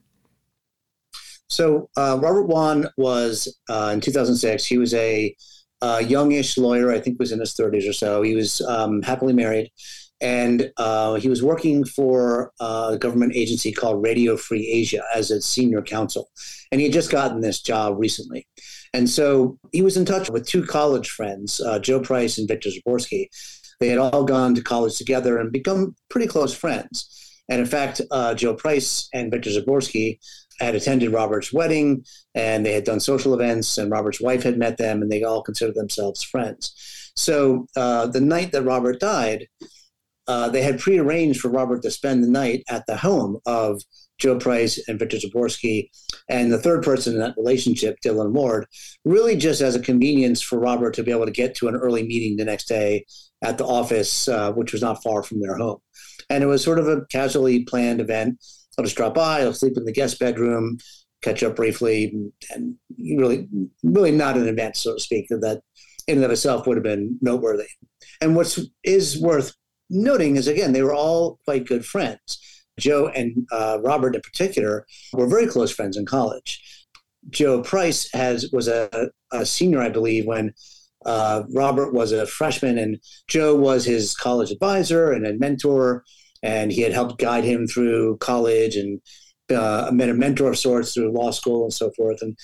So 1.49 1.89
uh, 1.97 2.19
Robert 2.21 2.49
Wone 2.49 2.87
was 2.99 3.49
uh, 3.71 3.93
in 3.95 4.03
2006. 4.03 4.67
He 4.67 4.77
was 4.77 4.93
a, 4.93 5.35
a, 5.81 6.05
youngish 6.05 6.59
lawyer. 6.59 6.91
I 6.91 7.01
think 7.01 7.19
was 7.19 7.33
in 7.33 7.41
his 7.41 7.55
30s 7.55 7.89
or 7.89 7.95
so. 7.95 8.21
He 8.21 8.35
was 8.35 8.61
um, 8.61 9.01
happily 9.01 9.33
married, 9.33 9.73
and 10.21 10.71
uh, 10.77 11.15
he 11.15 11.31
was 11.31 11.43
working 11.43 11.87
for 11.87 12.53
a 12.61 12.99
government 13.01 13.35
agency 13.35 13.73
called 13.73 14.03
Radio 14.03 14.37
Free 14.37 14.69
Asia 14.69 15.03
as 15.15 15.31
a 15.31 15.41
senior 15.41 15.81
counsel. 15.81 16.29
And 16.71 16.83
he 16.83 16.89
had 16.89 16.93
just 16.93 17.11
gotten 17.11 17.41
this 17.41 17.63
job 17.63 17.95
recently. 17.99 18.47
And 18.95 19.11
so 19.11 19.59
he 19.73 19.83
was 19.83 19.97
in 19.97 20.05
touch 20.05 20.31
with 20.31 20.47
two 20.47 20.65
college 20.65 21.11
friends, 21.11 21.61
uh, 21.61 21.81
Joe 21.81 22.01
Price 22.01 22.39
and 22.39 22.49
Victor 22.49 22.71
Zaborsky. 22.71 23.27
They 23.81 23.89
had 23.89 23.99
all 23.99 24.25
gone 24.25 24.55
to 24.55 24.63
college 24.63 24.97
together 24.97 25.37
and 25.37 25.51
become 25.51 25.97
pretty 26.09 26.29
close 26.29 26.55
friends. 26.55 27.43
And 27.49 27.61
in 27.61 27.67
fact, 27.67 28.01
uh, 28.13 28.35
Joe 28.35 28.55
Price 28.55 29.09
and 29.13 29.33
Victor 29.33 29.51
Zaborsky 29.51 30.21
had 30.61 30.77
attended 30.77 31.13
Robert's 31.13 31.53
wedding 31.53 32.05
and 32.37 32.65
they 32.65 32.73
had 32.73 32.85
done 32.85 33.01
social 33.01 33.35
events, 33.35 33.77
and 33.79 33.91
Robert's 33.91 34.21
wife 34.21 34.45
had 34.45 34.59
met 34.59 34.79
them, 34.79 35.03
and 35.03 35.11
they 35.11 35.25
all 35.25 35.43
considered 35.43 35.75
themselves 35.75 36.23
friends. 36.23 37.13
So 37.17 37.67
uh, 37.77 38.07
the 38.07 38.21
night 38.21 38.53
that 38.53 38.63
Robert 38.63 39.01
died, 39.01 39.49
uh, 40.29 40.49
they 40.49 40.63
had 40.63 40.79
prearranged 40.79 41.41
for 41.41 41.49
Robert 41.49 41.83
to 41.83 41.91
spend 41.91 42.23
the 42.23 42.29
night 42.29 42.63
at 42.69 42.87
the 42.87 42.97
home 42.97 43.39
of 43.45 43.83
Joe 44.19 44.39
Price 44.39 44.83
and 44.89 44.99
Victor 44.99 45.17
Zaborsky, 45.17 45.91
and 46.29 46.53
the 46.53 46.59
third 46.59 46.85
person 46.85 47.15
in 47.15 47.21
that 47.21 47.37
relationship, 47.37 47.99
Dylan 48.05 48.33
Ward, 48.33 48.67
really 49.05 49.37
just 49.37 49.61
as 49.61 49.75
a 49.75 49.81
convenience 49.81 50.41
for 50.41 50.59
Robert 50.59 50.95
to 50.95 51.03
be 51.03 51.11
able 51.11 51.27
to 51.27 51.33
get 51.33 51.55
to 51.57 51.69
an 51.69 51.75
early 51.75 52.03
meeting 52.03 52.37
the 52.37 52.45
next 52.45 52.69
day 52.69 53.05
at 53.43 53.59
the 53.59 53.67
office, 53.67 54.29
uh, 54.29 54.53
which 54.53 54.73
was 54.73 54.83
not 54.83 55.03
far 55.03 55.23
from 55.23 55.41
their 55.41 55.57
home. 55.57 55.79
And 56.31 56.43
it 56.43 56.47
was 56.47 56.63
sort 56.63 56.79
of 56.79 56.89
a 56.89 57.05
casually 57.07 57.65
planned 57.65 58.01
event. 58.01 58.39
I'll 58.79 58.85
just 58.85 58.97
drop 58.97 59.15
by. 59.15 59.41
I'll 59.41 59.53
sleep 59.53 59.77
in 59.77 59.85
the 59.85 59.93
guest 59.93 60.19
bedroom, 60.19 60.79
catch 61.23 61.43
up 61.43 61.57
briefly, 61.57 62.15
and 62.51 62.77
really, 62.99 63.49
really 63.83 64.11
not 64.11 64.37
an 64.37 64.49
event, 64.49 64.77
so 64.77 64.95
to 64.95 65.01
speak, 65.01 65.29
that 65.29 65.61
in 66.07 66.19
and 66.19 66.25
of 66.25 66.31
itself 66.31 66.67
would 66.67 66.77
have 66.77 66.85
been 66.85 67.19
noteworthy. 67.21 67.67
And 68.21 68.37
what 68.37 68.47
is 68.47 68.71
is 68.83 69.21
worth 69.21 69.55
noting 69.91 70.37
is 70.37 70.49
again, 70.49 70.73
they 70.73 70.83
were 70.83 70.95
all 70.95 71.39
quite 71.45 71.67
good 71.67 71.85
friends. 71.85 72.41
Joe 72.79 73.09
and 73.09 73.47
uh, 73.53 73.79
Robert, 73.83 74.15
in 74.15 74.21
particular, 74.21 74.87
were 75.13 75.29
very 75.29 75.47
close 75.47 75.71
friends 75.71 75.97
in 75.97 76.07
college. 76.07 76.61
Joe 77.31 77.63
Price 77.63 78.11
has 78.13 78.51
was 78.53 78.69
a, 78.69 79.11
a 79.33 79.47
senior, 79.47 79.81
I 79.81 79.89
believe, 79.89 80.27
when 80.27 80.53
uh, 81.07 81.45
Robert 81.55 81.93
was 81.93 82.13
a 82.13 82.27
freshman, 82.27 82.79
and 82.79 82.99
Joe 83.29 83.55
was 83.55 83.85
his 83.85 84.15
college 84.15 84.51
advisor 84.51 85.13
and 85.13 85.27
a 85.27 85.35
mentor 85.35 86.05
and 86.45 86.71
he 86.71 86.83
had 86.83 86.93
helped 86.93 87.19
guide 87.19 87.43
him 87.43 87.67
through 87.67 88.19
college 88.19 88.77
and 88.77 89.01
uh, 89.51 89.91
met 89.93 90.11
a 90.11 90.15
mentor 90.15 90.51
of 90.51 90.59
sorts 90.59 90.93
through 90.93 91.11
law 91.11 91.31
school 91.31 91.65
and 91.65 91.73
so 91.73 91.91
forth. 91.97 92.21
And 92.21 92.37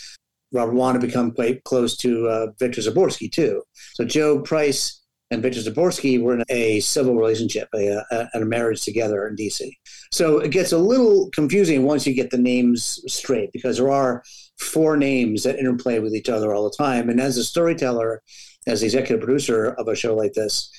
Robert 0.53 0.75
wanted 0.75 1.03
to 1.03 1.07
become 1.07 1.33
quite 1.33 1.63
close 1.65 1.97
to 1.99 2.27
uh, 2.27 2.47
Victor 2.59 2.81
Zaborsky 2.81 3.31
too. 3.31 3.63
So 3.95 4.05
Joe 4.05 4.41
Price 4.41 5.00
and 5.31 5.43
Victor 5.43 5.61
Zaborsky 5.61 6.21
were 6.21 6.35
in 6.35 6.45
a 6.49 6.81
civil 6.81 7.15
relationship, 7.15 7.69
a, 7.75 8.03
a, 8.11 8.29
a 8.35 8.45
marriage 8.45 8.83
together 8.83 9.27
in 9.29 9.37
D.C. 9.37 9.77
So 10.13 10.39
it 10.39 10.51
gets 10.51 10.73
a 10.73 10.79
little 10.79 11.31
confusing 11.33 11.85
once 11.85 12.07
you 12.07 12.15
get 12.15 12.31
the 12.31 12.39
names 12.39 13.01
straight 13.07 13.53
because 13.53 13.77
there 13.77 13.91
are 13.91 14.25
four 14.59 14.97
names 14.97 15.45
that 15.45 15.59
interplay 15.59 16.01
with 16.01 16.15
each 16.15 16.29
other 16.29 16.53
all 16.53 16.65
the 16.65 16.77
time. 16.77 17.09
And 17.09 17.21
as 17.21 17.37
a 17.37 17.45
storyteller, 17.45 18.23
as 18.67 18.81
the 18.81 18.87
executive 18.87 19.21
producer 19.25 19.69
of 19.79 19.89
a 19.89 19.95
show 19.95 20.15
like 20.15 20.33
this, 20.33 20.71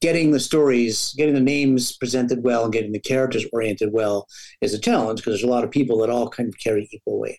getting 0.00 0.30
the 0.30 0.40
stories, 0.40 1.14
getting 1.16 1.34
the 1.34 1.40
names 1.40 1.96
presented 1.96 2.44
well, 2.44 2.64
and 2.64 2.72
getting 2.72 2.92
the 2.92 3.00
characters 3.00 3.44
oriented 3.52 3.92
well 3.92 4.26
is 4.60 4.74
a 4.74 4.78
challenge 4.78 5.20
because 5.20 5.32
there's 5.32 5.42
a 5.42 5.52
lot 5.52 5.64
of 5.64 5.70
people 5.70 5.98
that 5.98 6.10
all 6.10 6.28
kind 6.28 6.48
of 6.48 6.58
carry 6.58 6.88
equal 6.92 7.18
weight. 7.18 7.38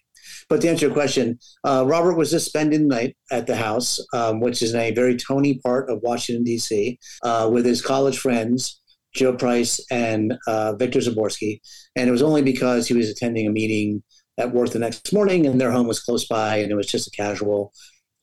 But 0.50 0.62
to 0.62 0.70
answer 0.70 0.86
your 0.86 0.94
question, 0.94 1.39
uh, 1.66 1.84
Robert 1.86 2.16
was 2.16 2.32
just 2.32 2.46
spending 2.46 2.88
the 2.88 2.96
night 2.96 3.18
at 3.32 3.48
the 3.48 3.56
house, 3.56 4.00
um, 4.13 4.39
which 4.39 4.62
is 4.62 4.74
in 4.74 4.80
a 4.80 4.92
very 4.92 5.18
Tony 5.18 5.60
part 5.60 5.89
of 5.89 6.01
Washington, 6.01 6.44
D.C., 6.44 6.98
uh, 7.24 7.50
with 7.51 7.66
his 7.66 7.82
college 7.82 8.18
friends, 8.18 8.82
Joe 9.13 9.34
Price 9.34 9.84
and 9.92 10.38
uh, 10.48 10.74
Victor 10.74 11.00
Zaborsky. 11.00 11.60
And 11.96 12.08
it 12.08 12.12
was 12.12 12.22
only 12.22 12.42
because 12.42 12.88
he 12.88 12.94
was 12.94 13.10
attending 13.10 13.48
a 13.48 13.51
meeting 13.51 14.04
at 14.38 14.54
work 14.54 14.70
the 14.70 14.80
next 14.80 15.12
morning 15.12 15.48
and 15.48 15.60
their 15.60 15.72
home 15.72 15.88
was 15.88 16.00
close 16.00 16.25
by 16.27 16.58
and 16.58 16.72
it 16.72 16.75
was 16.75 16.88
just 16.88 17.08
a 17.08 17.12
casual, 17.12 17.74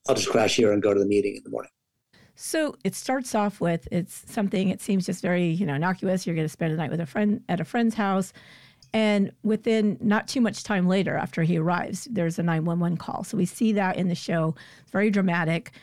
I'll 0.07 0.15
just 0.15 0.29
crash 0.29 0.55
here 0.55 0.71
and 0.71 0.81
go 0.81 0.93
to 0.93 0.99
the 0.99 1.05
meeting 1.05 1.35
in 1.35 1.43
the 1.43 1.49
morning. 1.49 1.71
So 2.35 2.75
it 2.83 2.95
starts 2.95 3.33
off 3.33 3.61
with 3.61 3.87
it's 3.91 4.23
something 4.27 4.69
it 4.69 4.81
seems 4.81 5.05
just 5.05 5.21
very 5.21 5.45
you 5.45 5.65
know 5.65 5.75
innocuous. 5.75 6.27
You're 6.27 6.35
going 6.35 6.45
to 6.45 6.51
spend 6.51 6.73
a 6.73 6.75
night 6.75 6.91
with 6.91 6.99
a 6.99 7.05
friend 7.05 7.41
at 7.47 7.61
a 7.61 7.65
friend's 7.65 7.95
house, 7.95 8.33
and 8.95 9.33
within 9.43 9.97
not 9.99 10.25
too 10.25 10.39
much 10.39 10.63
time 10.63 10.87
later, 10.87 11.17
after 11.17 11.43
he 11.43 11.57
arrives, 11.57 12.07
there's 12.09 12.39
a 12.39 12.43
911 12.43 12.95
call. 12.95 13.25
So 13.25 13.35
we 13.35 13.45
see 13.45 13.73
that 13.73 13.97
in 13.97 14.07
the 14.07 14.15
show. 14.15 14.55
It's 14.83 14.91
very 14.91 15.11
dramatic. 15.11 15.73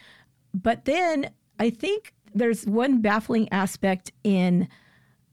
But 0.54 0.86
then 0.86 1.28
I 1.58 1.68
think 1.68 2.14
there's 2.34 2.64
one 2.64 3.02
baffling 3.02 3.52
aspect 3.52 4.12
in 4.24 4.66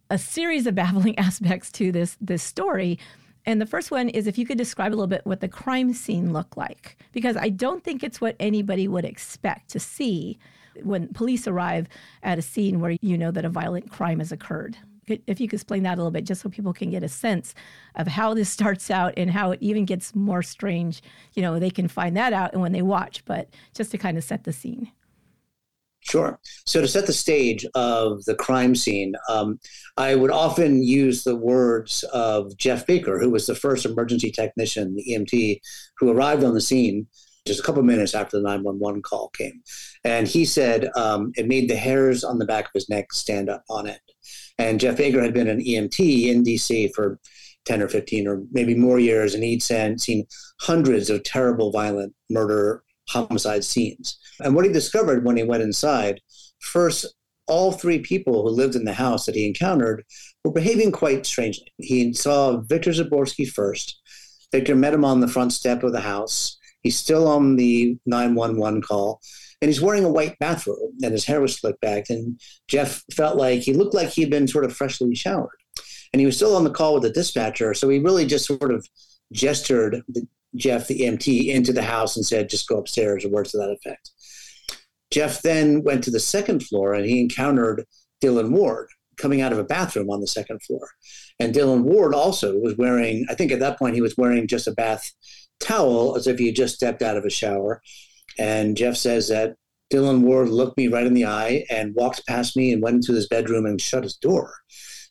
a 0.10 0.18
series 0.18 0.68
of 0.68 0.76
baffling 0.84 1.18
aspects 1.18 1.72
to 1.74 1.94
this 1.94 2.18
this 2.20 2.44
story. 2.44 3.00
And 3.46 3.62
the 3.62 3.66
first 3.66 3.92
one 3.92 4.10
is 4.10 4.28
if 4.28 4.38
you 4.38 4.46
could 4.46 4.58
describe 4.58 4.92
a 4.92 4.96
little 4.96 5.08
bit 5.08 5.26
what 5.26 5.40
the 5.40 5.48
crime 5.48 5.94
scene 5.94 6.34
looked 6.34 6.58
like, 6.58 6.98
because 7.14 7.38
I 7.38 7.48
don't 7.48 7.82
think 7.82 8.04
it's 8.04 8.20
what 8.20 8.36
anybody 8.42 8.90
would 8.90 9.06
expect 9.06 9.70
to 9.70 9.80
see 9.80 10.38
when 10.84 11.08
police 11.14 11.48
arrive 11.48 11.88
at 12.24 12.40
a 12.40 12.42
scene 12.42 12.82
where 12.82 12.98
you 13.02 13.18
know 13.18 13.32
that 13.32 13.46
a 13.46 13.50
violent 13.50 13.90
crime 13.90 14.20
has 14.20 14.34
occurred. 14.34 14.78
If 15.10 15.40
you 15.40 15.48
could 15.48 15.58
explain 15.58 15.84
that 15.84 15.96
a 15.96 15.98
little 15.98 16.12
bit, 16.12 16.26
just 16.26 16.42
so 16.42 16.50
people 16.50 16.74
can 16.74 16.92
get 16.92 17.04
a 17.04 17.10
sense 17.10 17.54
of 17.96 18.08
how 18.08 18.34
this 18.34 18.50
starts 18.60 18.90
out 18.92 19.14
and 19.18 19.32
how 19.32 19.52
it 19.52 19.60
even 19.62 19.86
gets 19.86 20.16
more 20.16 20.44
strange, 20.44 21.02
you 21.34 21.42
know, 21.42 21.60
they 21.60 21.70
can 21.70 21.88
find 21.88 22.16
that 22.18 22.34
out 22.34 22.54
and 22.54 22.62
when 22.62 22.72
they 22.72 22.82
watch, 22.82 23.24
but 23.26 23.50
just 23.74 23.92
to 23.92 23.98
kind 23.98 24.18
of 24.18 24.24
set 24.24 24.44
the 24.44 24.54
scene. 24.54 24.92
Sure. 26.02 26.40
So 26.66 26.82
to 26.82 26.88
set 26.88 27.08
the 27.08 27.14
stage 27.14 27.66
of 27.76 28.24
the 28.26 28.34
crime 28.34 28.74
scene, 28.74 29.14
um, 29.30 29.60
I 29.98 30.16
would 30.16 30.32
often 30.32 30.82
use 30.82 31.24
the 31.24 31.36
words 31.36 32.04
of 32.14 32.56
Jeff 32.58 32.88
Baker, 32.88 33.20
who 33.20 33.30
was 33.30 33.46
the 33.46 33.56
first 33.56 33.86
emergency 33.86 34.32
technician, 34.32 34.96
the 34.96 35.06
EMT, 35.14 35.60
who 35.98 36.10
arrived 36.10 36.44
on 36.44 36.54
the 36.54 36.62
scene 36.62 37.08
just 37.46 37.60
a 37.60 37.64
couple 37.64 37.84
minutes 37.84 38.16
after 38.16 38.38
the 38.38 38.44
911 38.44 39.02
call 39.02 39.30
came. 39.30 39.62
And 40.04 40.28
he 40.28 40.46
said 40.46 40.90
um, 40.96 41.32
it 41.36 41.48
made 41.48 41.70
the 41.70 41.76
hairs 41.76 42.24
on 42.24 42.38
the 42.38 42.46
back 42.46 42.66
of 42.66 42.72
his 42.74 42.90
neck 42.90 43.12
stand 43.12 43.50
up 43.50 43.64
on 43.70 43.88
end. 43.88 44.00
And 44.60 44.80
Jeff 44.80 44.98
Baker 44.98 45.22
had 45.22 45.34
been 45.34 45.48
an 45.48 45.64
EMT 45.64 46.28
in 46.28 46.44
DC 46.44 46.94
for 46.94 47.18
10 47.66 47.82
or 47.82 47.88
15 47.88 48.28
or 48.28 48.44
maybe 48.52 48.76
more 48.76 49.00
years, 49.00 49.34
and 49.34 49.44
he'd 49.44 49.64
seen 49.64 50.28
hundreds 50.60 51.10
of 51.10 51.24
terrible, 51.24 51.72
violent 51.72 52.14
murder, 52.30 52.84
homicide 53.08 53.64
scenes. 53.64 54.20
And 54.42 54.54
what 54.54 54.66
he 54.66 54.72
discovered 54.72 55.24
when 55.24 55.38
he 55.38 55.44
went 55.44 55.64
inside 55.64 56.20
first, 56.60 57.16
all 57.48 57.72
three 57.72 58.00
people 58.00 58.44
who 58.44 58.50
lived 58.50 58.76
in 58.76 58.84
the 58.84 58.94
house 58.94 59.26
that 59.26 59.36
he 59.36 59.48
encountered 59.48 60.04
were 60.44 60.52
behaving 60.52 60.92
quite 60.92 61.26
strangely. 61.26 61.72
He 61.78 62.14
saw 62.14 62.58
Victor 62.58 62.92
Zaborsky 62.92 63.48
first. 63.48 64.00
Victor 64.52 64.76
met 64.76 64.94
him 64.94 65.06
on 65.06 65.22
the 65.22 65.28
front 65.28 65.54
step 65.54 65.84
of 65.84 65.94
the 65.94 66.02
house. 66.02 66.58
He's 66.82 66.98
still 66.98 67.28
on 67.28 67.56
the 67.56 67.98
911 68.06 68.82
call 68.82 69.22
and 69.62 69.70
he's 69.70 69.82
wearing 69.82 70.06
a 70.06 70.12
white 70.12 70.38
bathrobe 70.40 70.92
and 71.02 71.12
his 71.12 71.26
hair 71.26 71.42
was 71.42 71.58
slicked 71.58 71.82
back. 71.82 72.10
And 72.10 72.40
Jeff 72.68 73.04
felt 73.14 73.38
like 73.38 73.62
he 73.62 73.74
looked 73.74 73.94
like 73.94 74.10
he'd 74.10 74.30
been 74.30 74.48
sort 74.48 74.66
of 74.66 74.76
freshly 74.76 75.14
showered. 75.16 75.50
And 76.14 76.20
he 76.20 76.26
was 76.26 76.36
still 76.36 76.56
on 76.56 76.64
the 76.64 76.72
call 76.72 76.96
with 76.96 77.04
the 77.04 77.12
dispatcher. 77.12 77.74
So 77.74 77.90
he 77.90 78.00
really 78.00 78.26
just 78.26 78.46
sort 78.46 78.72
of 78.72 78.88
gestured 79.32 80.02
the, 80.08 80.28
Jeff, 80.56 80.88
the 80.88 81.02
EMT, 81.02 81.50
into 81.50 81.74
the 81.74 81.84
house 81.84 82.16
and 82.16 82.26
said, 82.26 82.50
just 82.50 82.68
go 82.68 82.78
upstairs 82.78 83.26
or 83.26 83.30
words 83.30 83.52
to 83.52 83.58
that 83.58 83.72
effect. 83.72 84.12
Jeff 85.12 85.42
then 85.42 85.84
went 85.84 86.04
to 86.04 86.12
the 86.12 86.20
second 86.20 86.64
floor 86.64 86.94
and 86.94 87.06
he 87.06 87.20
encountered 87.20 87.86
Dylan 88.24 88.52
Ward 88.52 88.90
coming 89.18 89.42
out 89.42 89.52
of 89.52 89.60
a 89.60 89.64
bathroom 89.64 90.10
on 90.10 90.22
the 90.22 90.28
second 90.28 90.64
floor. 90.64 90.90
And 91.40 91.54
Dylan 91.54 91.84
Ward 91.84 92.14
also 92.16 92.58
was 92.58 92.78
wearing, 92.78 93.26
I 93.30 93.36
think 93.36 93.52
at 93.52 93.60
that 93.60 93.78
point 93.78 93.96
he 93.96 94.02
was 94.02 94.16
wearing 94.18 94.48
just 94.48 94.68
a 94.68 94.72
bath 94.72 95.12
towel 95.60 96.16
as 96.16 96.26
if 96.26 96.40
he 96.40 96.48
had 96.48 96.56
just 96.56 96.76
stepped 96.76 97.02
out 97.02 97.18
of 97.18 97.26
a 97.26 97.30
shower. 97.30 97.82
And 98.40 98.78
Jeff 98.78 98.96
says 98.96 99.28
that 99.28 99.56
Dylan 99.92 100.22
Ward 100.22 100.50
looked 100.50 100.78
me 100.78 100.88
right 100.88 101.06
in 101.06 101.14
the 101.14 101.26
eye 101.26 101.66
and 101.70 101.94
walked 101.94 102.26
past 102.26 102.56
me 102.56 102.72
and 102.72 102.82
went 102.82 102.96
into 102.96 103.14
his 103.14 103.28
bedroom 103.28 103.66
and 103.66 103.82
shut 103.82 104.04
his 104.04 104.16
door. 104.16 104.54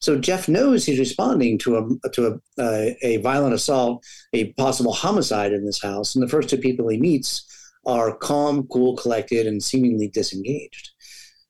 So 0.01 0.19
Jeff 0.19 0.49
knows 0.49 0.85
he's 0.85 0.99
responding 0.99 1.59
to 1.59 1.77
a 1.77 2.11
to 2.11 2.27
a, 2.27 2.63
uh, 2.63 2.95
a 3.03 3.17
violent 3.19 3.55
assault, 3.55 4.05
a 4.33 4.53
possible 4.53 4.93
homicide 4.93 5.53
in 5.53 5.67
this 5.67 5.83
house, 5.83 6.15
and 6.15 6.23
the 6.23 6.29
first 6.29 6.49
two 6.49 6.57
people 6.57 6.89
he 6.89 6.99
meets 6.99 7.45
are 7.85 8.17
calm, 8.17 8.67
cool, 8.69 8.97
collected, 8.97 9.47
and 9.47 9.63
seemingly 9.63 10.09
disengaged. 10.09 10.91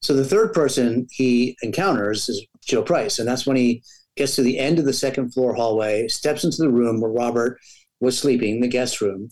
So 0.00 0.14
the 0.14 0.24
third 0.24 0.54
person 0.54 1.06
he 1.10 1.56
encounters 1.62 2.28
is 2.28 2.44
Joe 2.64 2.82
Price, 2.82 3.18
and 3.18 3.28
that's 3.28 3.46
when 3.46 3.56
he 3.56 3.82
gets 4.16 4.34
to 4.36 4.42
the 4.42 4.58
end 4.58 4.78
of 4.78 4.84
the 4.84 4.92
second 4.92 5.32
floor 5.32 5.54
hallway, 5.54 6.08
steps 6.08 6.44
into 6.44 6.62
the 6.62 6.70
room 6.70 7.00
where 7.00 7.10
Robert 7.10 7.58
was 8.00 8.18
sleeping, 8.18 8.60
the 8.60 8.68
guest 8.68 9.00
room, 9.00 9.28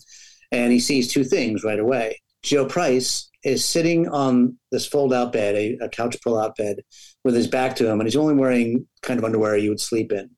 and 0.51 0.71
he 0.71 0.79
sees 0.79 1.11
two 1.11 1.23
things 1.23 1.63
right 1.63 1.79
away. 1.79 2.19
Joe 2.43 2.65
Price 2.65 3.29
is 3.43 3.65
sitting 3.65 4.07
on 4.07 4.57
this 4.71 4.85
fold 4.85 5.13
out 5.13 5.31
bed, 5.31 5.55
a, 5.55 5.77
a 5.85 5.89
couch 5.89 6.17
pull 6.23 6.39
out 6.39 6.55
bed, 6.55 6.77
with 7.23 7.35
his 7.35 7.47
back 7.47 7.75
to 7.77 7.89
him, 7.89 7.99
and 7.99 8.07
he's 8.07 8.15
only 8.15 8.35
wearing 8.35 8.87
kind 9.01 9.19
of 9.19 9.25
underwear 9.25 9.57
you 9.57 9.69
would 9.69 9.79
sleep 9.79 10.11
in. 10.11 10.29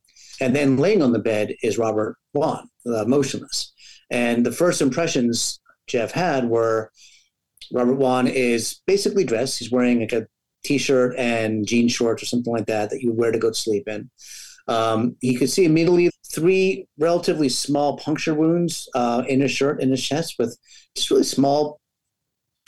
And 0.42 0.56
then 0.56 0.78
laying 0.78 1.02
on 1.02 1.12
the 1.12 1.20
bed 1.20 1.56
is 1.64 1.78
Robert 1.78 2.18
Wone, 2.34 2.68
uh, 2.86 3.06
motionless. 3.06 3.74
And 4.10 4.46
the 4.46 4.52
first 4.52 4.82
impressions 4.82 5.60
Jeff 5.88 6.12
had 6.12 6.50
were 6.50 6.92
Robert 7.72 7.96
Wone 7.96 8.28
is 8.28 8.82
basically 8.88 9.24
dressed. 9.24 9.60
He's 9.60 9.72
wearing 9.72 10.00
like 10.00 10.14
a 10.14 10.28
t-shirt 10.64 11.16
and 11.18 11.66
jean 11.66 11.88
shorts 11.88 12.24
or 12.24 12.26
something 12.26 12.52
like 12.52 12.66
that 12.68 12.90
that 12.90 13.02
you 13.02 13.10
would 13.10 13.20
wear 13.20 13.32
to 13.32 13.40
go 13.40 13.50
to 13.50 13.56
sleep 13.56 13.88
in. 13.88 14.10
Um, 14.68 15.16
he 15.20 15.36
could 15.36 15.50
see 15.50 15.66
immediately 15.66 16.12
three 16.32 16.88
relatively 17.00 17.50
small 17.50 17.98
puncture 17.98 18.36
wounds 18.36 18.88
uh, 18.94 19.24
in 19.28 19.42
his 19.42 19.52
shirt 19.52 19.82
and 19.82 19.92
his 19.92 20.04
chest 20.04 20.36
with 20.38 20.58
just 20.96 21.10
really 21.10 21.24
small 21.24 21.80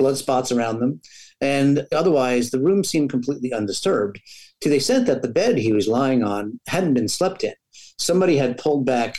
blood 0.02 0.18
spots 0.18 0.52
around 0.52 0.80
them. 0.80 1.02
And 1.40 1.88
otherwise, 1.92 2.52
the 2.52 2.60
room 2.60 2.84
seemed 2.84 3.10
completely 3.10 3.54
undisturbed 3.54 4.20
to 4.62 4.70
the 4.70 4.76
extent 4.76 5.08
that 5.08 5.22
the 5.22 5.32
bed 5.32 5.58
he 5.58 5.74
was 5.74 5.88
lying 5.88 6.24
on 6.24 6.60
hadn't 6.68 6.94
been 6.94 7.08
slept 7.08 7.44
in. 7.44 7.54
Somebody 7.98 8.38
had 8.38 8.58
pulled 8.58 8.86
back 8.86 9.16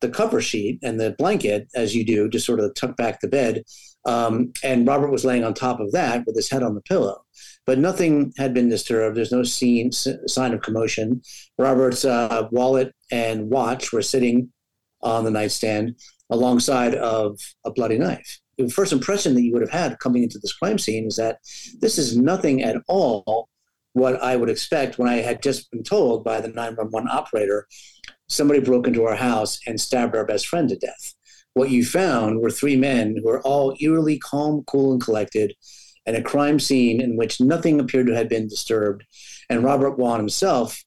the 0.00 0.08
cover 0.08 0.40
sheet 0.40 0.78
and 0.82 1.00
the 1.00 1.16
blanket, 1.18 1.68
as 1.74 1.94
you 1.94 2.04
do, 2.04 2.28
just 2.28 2.46
sort 2.46 2.60
of 2.60 2.74
tuck 2.74 2.96
back 2.96 3.20
the 3.20 3.28
bed. 3.28 3.64
Um, 4.04 4.52
and 4.62 4.86
Robert 4.86 5.10
was 5.10 5.24
laying 5.24 5.42
on 5.42 5.54
top 5.54 5.80
of 5.80 5.90
that 5.92 6.24
with 6.26 6.36
his 6.36 6.50
head 6.50 6.62
on 6.62 6.74
the 6.74 6.82
pillow 6.82 7.24
but 7.68 7.78
nothing 7.78 8.32
had 8.38 8.54
been 8.54 8.70
disturbed. 8.70 9.14
There's 9.14 9.30
no 9.30 9.42
scene, 9.42 9.92
sign 9.92 10.54
of 10.54 10.62
commotion. 10.62 11.20
Robert's 11.58 12.02
uh, 12.02 12.48
wallet 12.50 12.94
and 13.10 13.50
watch 13.50 13.92
were 13.92 14.00
sitting 14.00 14.50
on 15.02 15.24
the 15.24 15.30
nightstand 15.30 15.96
alongside 16.30 16.94
of 16.94 17.38
a 17.66 17.70
bloody 17.70 17.98
knife. 17.98 18.40
The 18.58 18.68
first 18.68 18.92
impression 18.92 19.34
that 19.34 19.42
you 19.42 19.52
would 19.52 19.62
have 19.62 19.70
had 19.70 19.98
coming 20.00 20.22
into 20.24 20.38
this 20.38 20.52
crime 20.52 20.78
scene 20.78 21.06
is 21.06 21.16
that 21.16 21.38
this 21.80 21.96
is 21.96 22.16
nothing 22.16 22.62
at 22.62 22.76
all 22.88 23.48
what 23.92 24.20
I 24.22 24.36
would 24.36 24.50
expect 24.50 24.98
when 24.98 25.08
I 25.08 25.16
had 25.16 25.42
just 25.42 25.70
been 25.70 25.82
told 25.82 26.24
by 26.24 26.40
the 26.40 26.48
911 26.48 27.08
operator 27.10 27.66
somebody 28.28 28.60
broke 28.60 28.86
into 28.86 29.04
our 29.04 29.16
house 29.16 29.58
and 29.66 29.80
stabbed 29.80 30.14
our 30.14 30.26
best 30.26 30.46
friend 30.46 30.68
to 30.68 30.76
death. 30.76 31.14
What 31.54 31.70
you 31.70 31.84
found 31.84 32.40
were 32.40 32.50
three 32.50 32.76
men 32.76 33.16
who 33.16 33.24
were 33.24 33.40
all 33.42 33.74
eerily 33.80 34.18
calm, 34.18 34.64
cool, 34.66 34.92
and 34.92 35.02
collected 35.02 35.54
and 36.06 36.16
a 36.16 36.22
crime 36.22 36.58
scene 36.58 37.02
in 37.02 37.16
which 37.16 37.40
nothing 37.40 37.78
appeared 37.78 38.06
to 38.06 38.14
have 38.14 38.30
been 38.30 38.48
disturbed. 38.48 39.04
And 39.50 39.62
Robert 39.62 39.98
Wone 39.98 40.18
himself, 40.18 40.82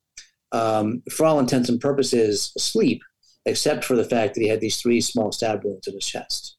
um, 0.51 1.03
for 1.11 1.27
all 1.27 1.39
intents 1.39 1.69
and 1.69 1.79
purposes, 1.79 2.51
asleep, 2.57 3.03
except 3.45 3.85
for 3.85 3.95
the 3.95 4.03
fact 4.03 4.33
that 4.33 4.41
he 4.41 4.47
had 4.47 4.61
these 4.61 4.81
three 4.81 4.99
small 4.99 5.31
stab 5.31 5.63
wounds 5.63 5.87
in 5.87 5.93
his 5.93 6.07
chest. 6.07 6.57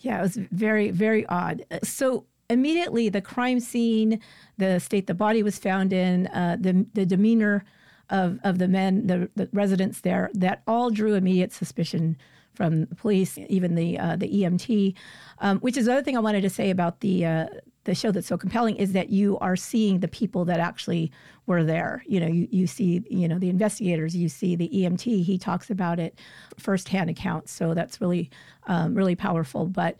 Yeah, 0.00 0.18
it 0.18 0.22
was 0.22 0.36
very, 0.36 0.90
very 0.90 1.26
odd. 1.26 1.64
So 1.82 2.24
immediately, 2.48 3.08
the 3.08 3.20
crime 3.20 3.60
scene, 3.60 4.20
the 4.56 4.78
state 4.78 5.06
the 5.06 5.14
body 5.14 5.42
was 5.42 5.58
found 5.58 5.92
in, 5.92 6.28
uh, 6.28 6.56
the 6.60 6.86
the 6.94 7.04
demeanor 7.06 7.64
of 8.10 8.38
of 8.44 8.58
the 8.58 8.68
men, 8.68 9.06
the, 9.06 9.30
the 9.34 9.48
residents 9.52 10.00
there, 10.00 10.30
that 10.34 10.62
all 10.66 10.90
drew 10.90 11.14
immediate 11.14 11.52
suspicion 11.52 12.16
from 12.54 12.86
the 12.86 12.94
police, 12.94 13.38
even 13.48 13.74
the 13.74 13.98
uh, 13.98 14.16
the 14.16 14.28
EMT. 14.28 14.94
Um, 15.40 15.58
which 15.60 15.76
is 15.76 15.86
another 15.86 16.02
thing 16.02 16.16
I 16.16 16.20
wanted 16.20 16.42
to 16.42 16.50
say 16.50 16.70
about 16.70 17.00
the 17.00 17.26
uh, 17.26 17.46
the 17.88 17.94
show 17.94 18.12
that's 18.12 18.26
so 18.26 18.36
compelling 18.36 18.76
is 18.76 18.92
that 18.92 19.08
you 19.08 19.38
are 19.38 19.56
seeing 19.56 20.00
the 20.00 20.08
people 20.08 20.44
that 20.44 20.60
actually 20.60 21.10
were 21.46 21.64
there. 21.64 22.04
You 22.06 22.20
know, 22.20 22.26
you, 22.26 22.46
you 22.50 22.66
see, 22.66 23.02
you 23.08 23.26
know, 23.26 23.38
the 23.38 23.48
investigators, 23.48 24.14
you 24.14 24.28
see 24.28 24.56
the 24.56 24.68
EMT, 24.68 25.24
he 25.24 25.38
talks 25.38 25.70
about 25.70 25.98
it 25.98 26.18
firsthand 26.58 27.08
accounts. 27.08 27.50
So 27.50 27.72
that's 27.72 27.98
really, 28.00 28.30
um, 28.66 28.94
really 28.94 29.16
powerful. 29.16 29.66
But 29.66 29.96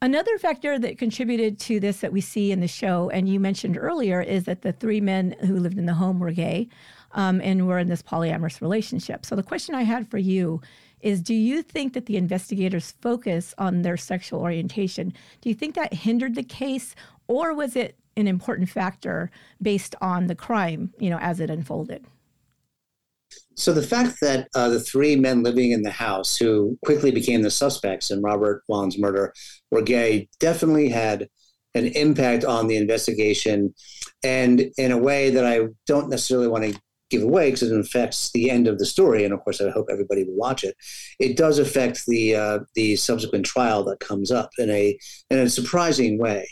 Another 0.00 0.38
factor 0.38 0.78
that 0.78 0.96
contributed 0.96 1.58
to 1.58 1.80
this 1.80 2.02
that 2.02 2.12
we 2.12 2.20
see 2.20 2.52
in 2.52 2.60
the 2.60 2.68
show, 2.68 3.10
and 3.10 3.28
you 3.28 3.40
mentioned 3.40 3.76
earlier, 3.76 4.20
is 4.20 4.44
that 4.44 4.62
the 4.62 4.70
three 4.70 5.00
men 5.00 5.34
who 5.40 5.56
lived 5.56 5.76
in 5.76 5.86
the 5.86 5.94
home 5.94 6.20
were 6.20 6.30
gay 6.30 6.68
um, 7.14 7.40
and 7.40 7.66
were 7.66 7.80
in 7.80 7.88
this 7.88 8.00
polyamorous 8.00 8.60
relationship. 8.60 9.26
So 9.26 9.34
the 9.34 9.42
question 9.42 9.74
I 9.74 9.82
had 9.82 10.08
for 10.08 10.18
you 10.18 10.60
is 11.00 11.20
do 11.20 11.34
you 11.34 11.62
think 11.62 11.92
that 11.92 12.06
the 12.06 12.16
investigators 12.16 12.94
focus 13.00 13.54
on 13.58 13.82
their 13.82 13.96
sexual 13.96 14.40
orientation 14.40 15.12
do 15.40 15.48
you 15.48 15.54
think 15.54 15.74
that 15.74 15.94
hindered 15.94 16.34
the 16.34 16.42
case 16.42 16.94
or 17.28 17.54
was 17.54 17.76
it 17.76 17.96
an 18.16 18.26
important 18.26 18.68
factor 18.68 19.30
based 19.62 19.94
on 20.00 20.26
the 20.26 20.34
crime 20.34 20.92
you 20.98 21.08
know 21.08 21.18
as 21.20 21.40
it 21.40 21.50
unfolded 21.50 22.04
so 23.54 23.72
the 23.72 23.82
fact 23.82 24.20
that 24.20 24.48
uh, 24.54 24.68
the 24.68 24.80
three 24.80 25.16
men 25.16 25.42
living 25.42 25.72
in 25.72 25.82
the 25.82 25.90
house 25.90 26.36
who 26.36 26.78
quickly 26.84 27.10
became 27.10 27.42
the 27.42 27.50
suspects 27.50 28.10
in 28.10 28.22
Robert 28.22 28.62
Wone's 28.68 28.98
murder 28.98 29.34
were 29.70 29.82
gay 29.82 30.28
definitely 30.38 30.88
had 30.88 31.28
an 31.74 31.86
impact 31.88 32.44
on 32.44 32.66
the 32.66 32.76
investigation 32.76 33.74
and 34.22 34.70
in 34.78 34.92
a 34.92 34.98
way 34.98 35.30
that 35.30 35.44
I 35.44 35.66
don't 35.86 36.08
necessarily 36.08 36.48
want 36.48 36.64
to 36.64 36.80
give 37.10 37.22
away 37.22 37.46
because 37.46 37.62
it 37.62 37.78
affects 37.78 38.30
the 38.32 38.50
end 38.50 38.68
of 38.68 38.78
the 38.78 38.86
story. 38.86 39.24
And 39.24 39.32
of 39.32 39.42
course, 39.42 39.60
I 39.60 39.70
hope 39.70 39.86
everybody 39.90 40.24
will 40.24 40.36
watch 40.36 40.64
it. 40.64 40.76
It 41.18 41.36
does 41.36 41.58
affect 41.58 42.02
the 42.06 42.36
uh, 42.36 42.58
the 42.74 42.96
subsequent 42.96 43.46
trial 43.46 43.84
that 43.84 44.00
comes 44.00 44.30
up 44.30 44.50
in 44.58 44.70
a 44.70 44.98
in 45.30 45.38
a 45.38 45.50
surprising 45.50 46.18
way. 46.18 46.48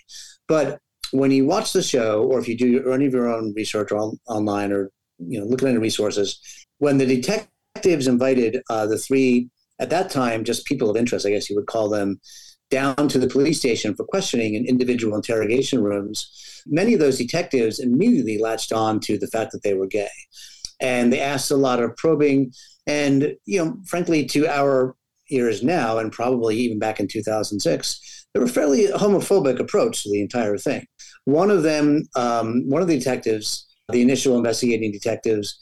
But 0.49 0.81
when 1.13 1.31
you 1.31 1.47
watch 1.47 1.73
the 1.73 1.83
show, 1.83 2.25
or 2.25 2.39
if 2.39 2.49
you 2.49 2.57
do 2.57 2.93
any 2.93 3.07
of 3.07 3.13
your 3.13 3.33
own 3.33 3.53
research 3.55 3.93
on, 3.93 4.19
online, 4.29 4.73
or 4.73 4.91
you 5.19 5.41
know, 5.41 5.47
looking 5.47 5.69
into 5.69 5.81
resources, 5.81 6.41
when 6.79 6.99
the 6.99 7.07
detectives 7.07 8.07
invited 8.07 8.63
uh, 8.71 8.87
the 8.87 8.99
three 8.99 9.49
at 9.79 9.91
that 9.91 10.11
time 10.11 10.45
just 10.45 10.67
people 10.67 10.91
of 10.91 10.97
interest, 10.97 11.27
I 11.27 11.31
guess 11.31 11.51
you 11.51 11.57
would 11.57 11.67
call 11.67 11.89
them, 11.89 12.21
down 12.71 13.09
to 13.09 13.19
the 13.19 13.29
police 13.29 13.59
station 13.59 13.95
for 13.95 14.05
questioning 14.05 14.55
in 14.55 14.67
individual 14.67 15.15
interrogation 15.15 15.83
rooms, 15.83 16.63
many 16.67 16.95
of 16.95 17.01
those 17.01 17.19
detectives 17.19 17.79
immediately 17.79 18.39
latched 18.39 18.73
on 18.73 18.99
to 19.01 19.19
the 19.19 19.29
fact 19.29 19.53
that 19.53 19.63
they 19.63 19.75
were 19.75 19.87
gay. 19.87 20.09
And 20.81 21.13
they 21.13 21.21
asked 21.21 21.51
a 21.51 21.57
lot 21.57 21.81
of 21.81 21.97
probing. 21.97 22.53
And, 22.87 23.37
you 23.45 23.65
know, 23.65 23.77
frankly, 23.87 24.25
to 24.27 24.49
our 24.49 24.97
ears 25.31 25.63
now, 25.63 25.99
and 25.99 26.13
probably 26.13 26.57
even 26.57 26.79
back 26.79 27.01
in 27.01 27.09
2006, 27.09 28.26
they 28.35 28.41
were 28.41 28.49
fairly 28.49 28.87
homophobic 28.89 29.59
approach 29.59 30.03
to 30.03 30.11
the 30.11 30.21
entire 30.21 30.59
thing. 30.59 30.87
One 31.25 31.51
of 31.51 31.63
them, 31.63 32.05
um, 32.17 32.69
one 32.69 32.83
of 32.83 32.89
the 32.89 32.99
detectives, 32.99 33.67
the 33.91 34.03
initial 34.03 34.37
investigating 34.37 34.93
detectives, 34.93 35.59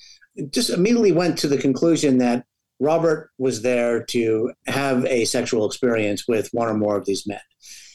just 0.50 0.70
immediately 0.70 1.12
went 1.12 1.38
to 1.38 1.48
the 1.48 1.58
conclusion 1.58 2.18
that 2.18 2.44
Robert 2.80 3.30
was 3.38 3.62
there 3.62 4.04
to 4.04 4.52
have 4.66 5.04
a 5.06 5.24
sexual 5.24 5.66
experience 5.66 6.24
with 6.26 6.48
one 6.52 6.68
or 6.68 6.74
more 6.74 6.96
of 6.96 7.06
these 7.06 7.26
men, 7.26 7.40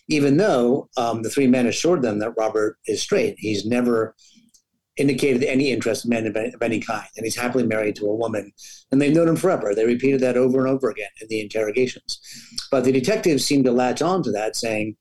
even 0.07 0.38
though 0.38 0.89
um, 0.97 1.21
the 1.21 1.29
three 1.29 1.47
men 1.47 1.67
assured 1.67 2.01
them 2.01 2.19
that 2.19 2.33
Robert 2.38 2.77
is 2.88 3.01
straight. 3.01 3.35
He's 3.38 3.65
never 3.65 4.15
indicated 4.99 5.43
any 5.43 5.71
interest 5.71 6.05
in 6.05 6.09
men 6.09 6.27
of, 6.27 6.35
any 6.61 6.79
kind, 6.79 7.07
and 7.15 7.25
he's 7.25 7.35
happily 7.35 7.65
married 7.65 7.95
to 7.95 8.05
a 8.05 8.15
woman, 8.15 8.51
and 8.91 9.01
they've 9.01 9.15
known 9.15 9.29
him 9.29 9.35
forever. 9.35 9.73
They 9.73 9.85
repeated 9.85 10.19
that 10.21 10.37
over 10.37 10.59
and 10.59 10.67
over 10.67 10.89
again 10.89 11.09
in 11.21 11.27
the 11.29 11.41
interrogations. 11.41 12.19
But 12.71 12.83
the 12.83 12.91
detectives 12.91 13.45
seemed 13.45 13.65
to 13.65 13.71
latch 13.71 14.01
on 14.01 14.23
to 14.23 14.31
that, 14.31 14.55
saying, 14.55 14.97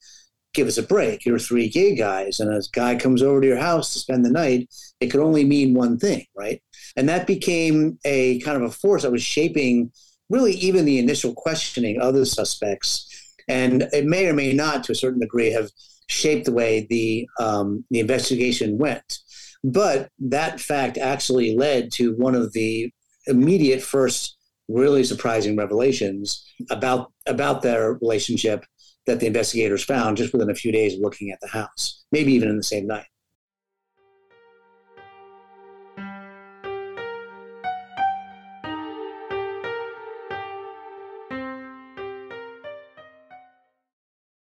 give 0.54 0.68
us 0.68 0.78
a 0.78 0.82
break. 0.82 1.24
You're 1.24 1.38
three 1.38 1.68
gay 1.68 1.94
guys, 1.94 2.40
and 2.40 2.50
a 2.52 2.62
guy 2.72 2.96
comes 2.96 3.22
over 3.22 3.40
to 3.40 3.46
your 3.46 3.58
house 3.58 3.92
to 3.92 3.98
spend 3.98 4.24
the 4.24 4.30
night. 4.30 4.72
It 5.00 5.08
could 5.08 5.20
only 5.20 5.44
mean 5.44 5.74
one 5.74 5.98
thing, 5.98 6.26
right? 6.36 6.62
And 6.96 7.08
that 7.08 7.26
became 7.26 7.98
a 8.04 8.40
kind 8.40 8.56
of 8.56 8.62
a 8.62 8.70
force 8.70 9.02
that 9.02 9.12
was 9.12 9.22
shaping 9.22 9.92
really 10.30 10.52
even 10.54 10.84
the 10.84 10.98
initial 10.98 11.34
questioning 11.34 12.00
of 12.00 12.14
the 12.14 12.26
suspects. 12.26 13.06
And 13.48 13.82
it 13.92 14.04
may 14.04 14.26
or 14.26 14.34
may 14.34 14.52
not, 14.52 14.84
to 14.84 14.92
a 14.92 14.96
certain 14.96 15.20
degree, 15.20 15.50
have 15.50 15.70
shaped 16.08 16.46
the 16.46 16.52
way 16.52 16.86
the 16.88 17.28
um, 17.38 17.84
the 17.90 18.00
investigation 18.00 18.78
went. 18.78 19.18
But 19.64 20.10
that 20.18 20.60
fact 20.60 20.98
actually 20.98 21.56
led 21.56 21.90
to 21.92 22.14
one 22.16 22.34
of 22.34 22.52
the 22.52 22.92
immediate 23.26 23.82
first 23.82 24.36
really 24.68 25.02
surprising 25.02 25.56
revelations 25.56 26.44
about 26.70 27.12
about 27.26 27.62
their 27.62 27.94
relationship 27.94 28.64
that 29.06 29.20
the 29.20 29.26
investigators 29.26 29.82
found 29.82 30.18
just 30.18 30.32
within 30.32 30.50
a 30.50 30.54
few 30.54 30.70
days 30.70 30.94
of 30.94 31.00
looking 31.00 31.30
at 31.30 31.40
the 31.40 31.48
house, 31.48 32.04
maybe 32.12 32.32
even 32.32 32.48
in 32.48 32.56
the 32.56 32.62
same 32.62 32.86
night. 32.86 33.06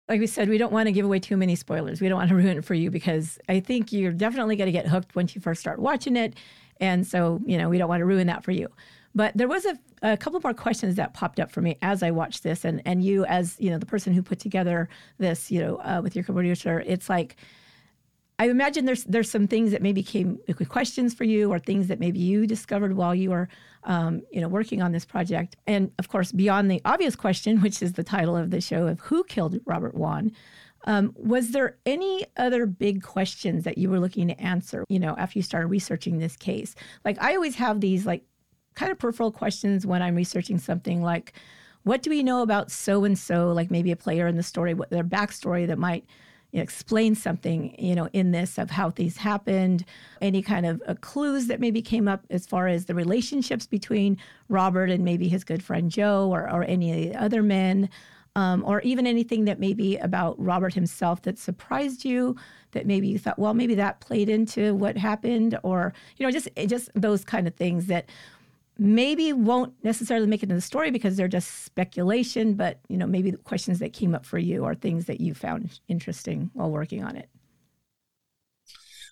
Like 0.09 0.19
we 0.19 0.27
said, 0.27 0.49
we 0.49 0.57
don't 0.57 0.73
want 0.73 0.87
to 0.87 0.91
give 0.91 1.05
away 1.05 1.19
too 1.19 1.37
many 1.37 1.55
spoilers. 1.55 2.01
We 2.01 2.09
don't 2.09 2.17
want 2.17 2.29
to 2.29 2.35
ruin 2.43 2.57
it 2.57 2.65
for 2.65 2.73
you 2.73 2.89
because 2.91 3.39
I 3.47 3.59
think 3.59 3.93
you're 3.93 4.11
definitely 4.11 4.55
going 4.55 4.67
to 4.67 4.71
get 4.71 4.87
hooked 4.87 5.15
once 5.15 5.35
you 5.35 5.41
first 5.41 5.61
start 5.61 5.79
watching 5.79 6.17
it. 6.17 6.33
And 6.81 7.05
so, 7.05 7.39
you 7.45 7.57
know, 7.57 7.69
we 7.69 7.77
don't 7.77 7.89
want 7.89 8.01
to 8.01 8.05
ruin 8.05 8.27
that 8.27 8.43
for 8.43 8.51
you. 8.51 8.67
But 9.15 9.35
there 9.35 9.47
was 9.47 9.65
a, 9.65 9.77
a 10.01 10.17
couple 10.17 10.39
more 10.41 10.53
questions 10.53 10.95
that 10.95 11.13
popped 11.13 11.39
up 11.39 11.51
for 11.51 11.61
me 11.61 11.77
as 11.81 12.03
I 12.03 12.11
watched 12.11 12.43
this. 12.43 12.65
And, 12.65 12.81
and 12.85 13.03
you, 13.03 13.25
as, 13.25 13.55
you 13.59 13.69
know, 13.69 13.77
the 13.77 13.85
person 13.85 14.13
who 14.13 14.21
put 14.21 14.39
together 14.39 14.89
this, 15.17 15.51
you 15.51 15.59
know, 15.61 15.77
uh, 15.77 15.99
with 16.01 16.15
your 16.15 16.23
co-producer, 16.23 16.83
it's 16.85 17.09
like, 17.09 17.35
I 18.39 18.49
imagine 18.49 18.85
there's 18.85 19.03
there's 19.03 19.29
some 19.29 19.47
things 19.47 19.71
that 19.71 19.81
maybe 19.81 20.01
came 20.01 20.39
questions 20.69 21.13
for 21.13 21.25
you, 21.25 21.51
or 21.51 21.59
things 21.59 21.87
that 21.87 21.99
maybe 21.99 22.19
you 22.19 22.47
discovered 22.47 22.95
while 22.95 23.13
you 23.13 23.31
were, 23.31 23.49
um, 23.83 24.21
you 24.31 24.39
know, 24.39 24.47
working 24.47 24.81
on 24.81 24.93
this 24.93 25.05
project. 25.05 25.57
And 25.67 25.91
of 25.99 26.07
course, 26.07 26.31
beyond 26.31 26.71
the 26.71 26.81
obvious 26.85 27.17
question, 27.17 27.61
which 27.61 27.81
is 27.81 27.93
the 27.93 28.03
title 28.03 28.37
of 28.37 28.49
the 28.49 28.61
show 28.61 28.87
of 28.87 29.01
who 29.01 29.25
killed 29.25 29.59
Robert 29.65 29.93
Wone, 29.93 30.31
um, 30.85 31.13
was 31.17 31.51
there 31.51 31.77
any 31.85 32.25
other 32.37 32.65
big 32.65 33.03
questions 33.03 33.65
that 33.65 33.77
you 33.77 33.89
were 33.89 33.99
looking 33.99 34.29
to 34.29 34.41
answer? 34.41 34.85
You 34.87 34.99
know, 34.99 35.15
after 35.17 35.37
you 35.37 35.43
started 35.43 35.67
researching 35.67 36.19
this 36.19 36.37
case, 36.37 36.75
like 37.03 37.21
I 37.21 37.35
always 37.35 37.55
have 37.55 37.81
these 37.81 38.05
like 38.05 38.23
kind 38.75 38.89
of 38.89 38.97
peripheral 38.97 39.33
questions 39.33 39.85
when 39.85 40.01
I'm 40.01 40.15
researching 40.15 40.57
something 40.57 41.01
like, 41.01 41.33
what 41.83 42.01
do 42.03 42.09
we 42.09 42.23
know 42.23 42.41
about 42.41 42.71
so 42.71 43.03
and 43.03 43.17
so, 43.17 43.51
like 43.51 43.69
maybe 43.69 43.91
a 43.91 43.97
player 43.97 44.27
in 44.27 44.37
the 44.37 44.43
story, 44.43 44.73
what 44.73 44.89
their 44.89 45.03
backstory 45.03 45.67
that 45.67 45.77
might 45.77 46.05
explain 46.53 47.15
something, 47.15 47.75
you 47.77 47.95
know, 47.95 48.09
in 48.13 48.31
this 48.31 48.57
of 48.57 48.71
how 48.71 48.89
things 48.89 49.17
happened, 49.17 49.85
any 50.21 50.41
kind 50.41 50.65
of 50.65 50.81
uh, 50.87 50.95
clues 50.95 51.47
that 51.47 51.59
maybe 51.59 51.81
came 51.81 52.07
up 52.07 52.25
as 52.29 52.47
far 52.47 52.67
as 52.67 52.85
the 52.85 52.95
relationships 52.95 53.67
between 53.67 54.17
Robert 54.47 54.89
and 54.89 55.05
maybe 55.05 55.27
his 55.27 55.43
good 55.43 55.61
friend 55.61 55.91
Joe 55.91 56.29
or, 56.31 56.49
or 56.49 56.63
any 56.63 57.07
of 57.07 57.13
the 57.13 57.19
other 57.19 57.43
men, 57.43 57.89
um, 58.35 58.63
or 58.65 58.81
even 58.81 59.05
anything 59.05 59.45
that 59.45 59.59
maybe 59.59 59.97
about 59.97 60.39
Robert 60.43 60.73
himself 60.73 61.21
that 61.23 61.37
surprised 61.37 62.05
you, 62.05 62.35
that 62.71 62.85
maybe 62.85 63.07
you 63.07 63.19
thought, 63.19 63.39
well, 63.39 63.53
maybe 63.53 63.75
that 63.75 63.99
played 63.99 64.29
into 64.29 64.73
what 64.75 64.97
happened, 64.97 65.57
or 65.63 65.93
you 66.17 66.25
know, 66.25 66.31
just 66.31 66.47
just 66.67 66.89
those 66.95 67.23
kind 67.23 67.47
of 67.47 67.55
things 67.55 67.87
that 67.87 68.09
maybe 68.79 69.33
won't 69.33 69.73
necessarily 69.83 70.25
make 70.25 70.41
it 70.41 70.49
in 70.49 70.55
the 70.55 70.61
story 70.61 70.89
because 70.89 71.17
they're 71.17 71.27
just 71.27 71.65
speculation, 71.65 72.53
but 72.53 72.79
you 72.87 72.97
know, 72.97 73.05
maybe 73.05 73.31
the 73.31 73.37
questions 73.37 73.79
that 73.79 73.93
came 73.93 74.15
up 74.15 74.25
for 74.25 74.37
you 74.39 74.65
are 74.65 74.73
things 74.73 75.05
that 75.05 75.19
you 75.19 75.33
found 75.33 75.79
interesting 75.87 76.49
while 76.53 76.71
working 76.71 77.03
on 77.03 77.15
it. 77.15 77.29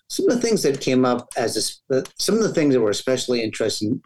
Some 0.08 0.28
of 0.28 0.36
the 0.36 0.40
things 0.40 0.62
that 0.62 0.80
came 0.80 1.04
up 1.04 1.28
as 1.36 1.80
a, 1.90 2.02
some 2.18 2.36
of 2.36 2.42
the 2.42 2.54
things 2.54 2.72
that 2.72 2.80
were 2.80 2.90
especially 2.90 3.42
interesting 3.42 4.00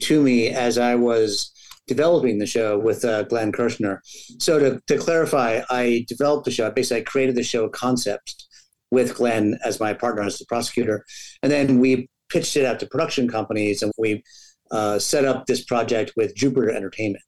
to 0.00 0.22
me 0.22 0.48
as 0.48 0.78
I 0.78 0.94
was 0.94 1.52
developing 1.86 2.38
the 2.38 2.46
show 2.46 2.78
with 2.78 3.04
uh, 3.04 3.24
Glenn 3.24 3.52
Kirschner. 3.52 4.00
So 4.38 4.58
to, 4.58 4.80
to 4.86 4.96
clarify, 4.96 5.60
I 5.68 6.06
developed 6.08 6.46
the 6.46 6.50
show. 6.50 6.70
Basically, 6.70 7.02
I 7.02 7.04
created 7.04 7.34
the 7.34 7.42
show 7.42 7.68
concept 7.68 8.46
with 8.90 9.14
Glenn 9.14 9.58
as 9.64 9.78
my 9.78 9.92
partner 9.92 10.22
as 10.22 10.38
the 10.38 10.46
prosecutor, 10.46 11.04
and 11.42 11.52
then 11.52 11.80
we 11.80 12.08
pitched 12.30 12.56
it 12.56 12.64
out 12.64 12.80
to 12.80 12.86
production 12.86 13.28
companies, 13.28 13.82
and 13.82 13.92
we 13.98 14.22
uh, 14.72 14.98
set 14.98 15.24
up 15.24 15.46
this 15.46 15.64
project 15.64 16.12
with 16.16 16.34
Jupiter 16.34 16.70
Entertainment. 16.70 17.24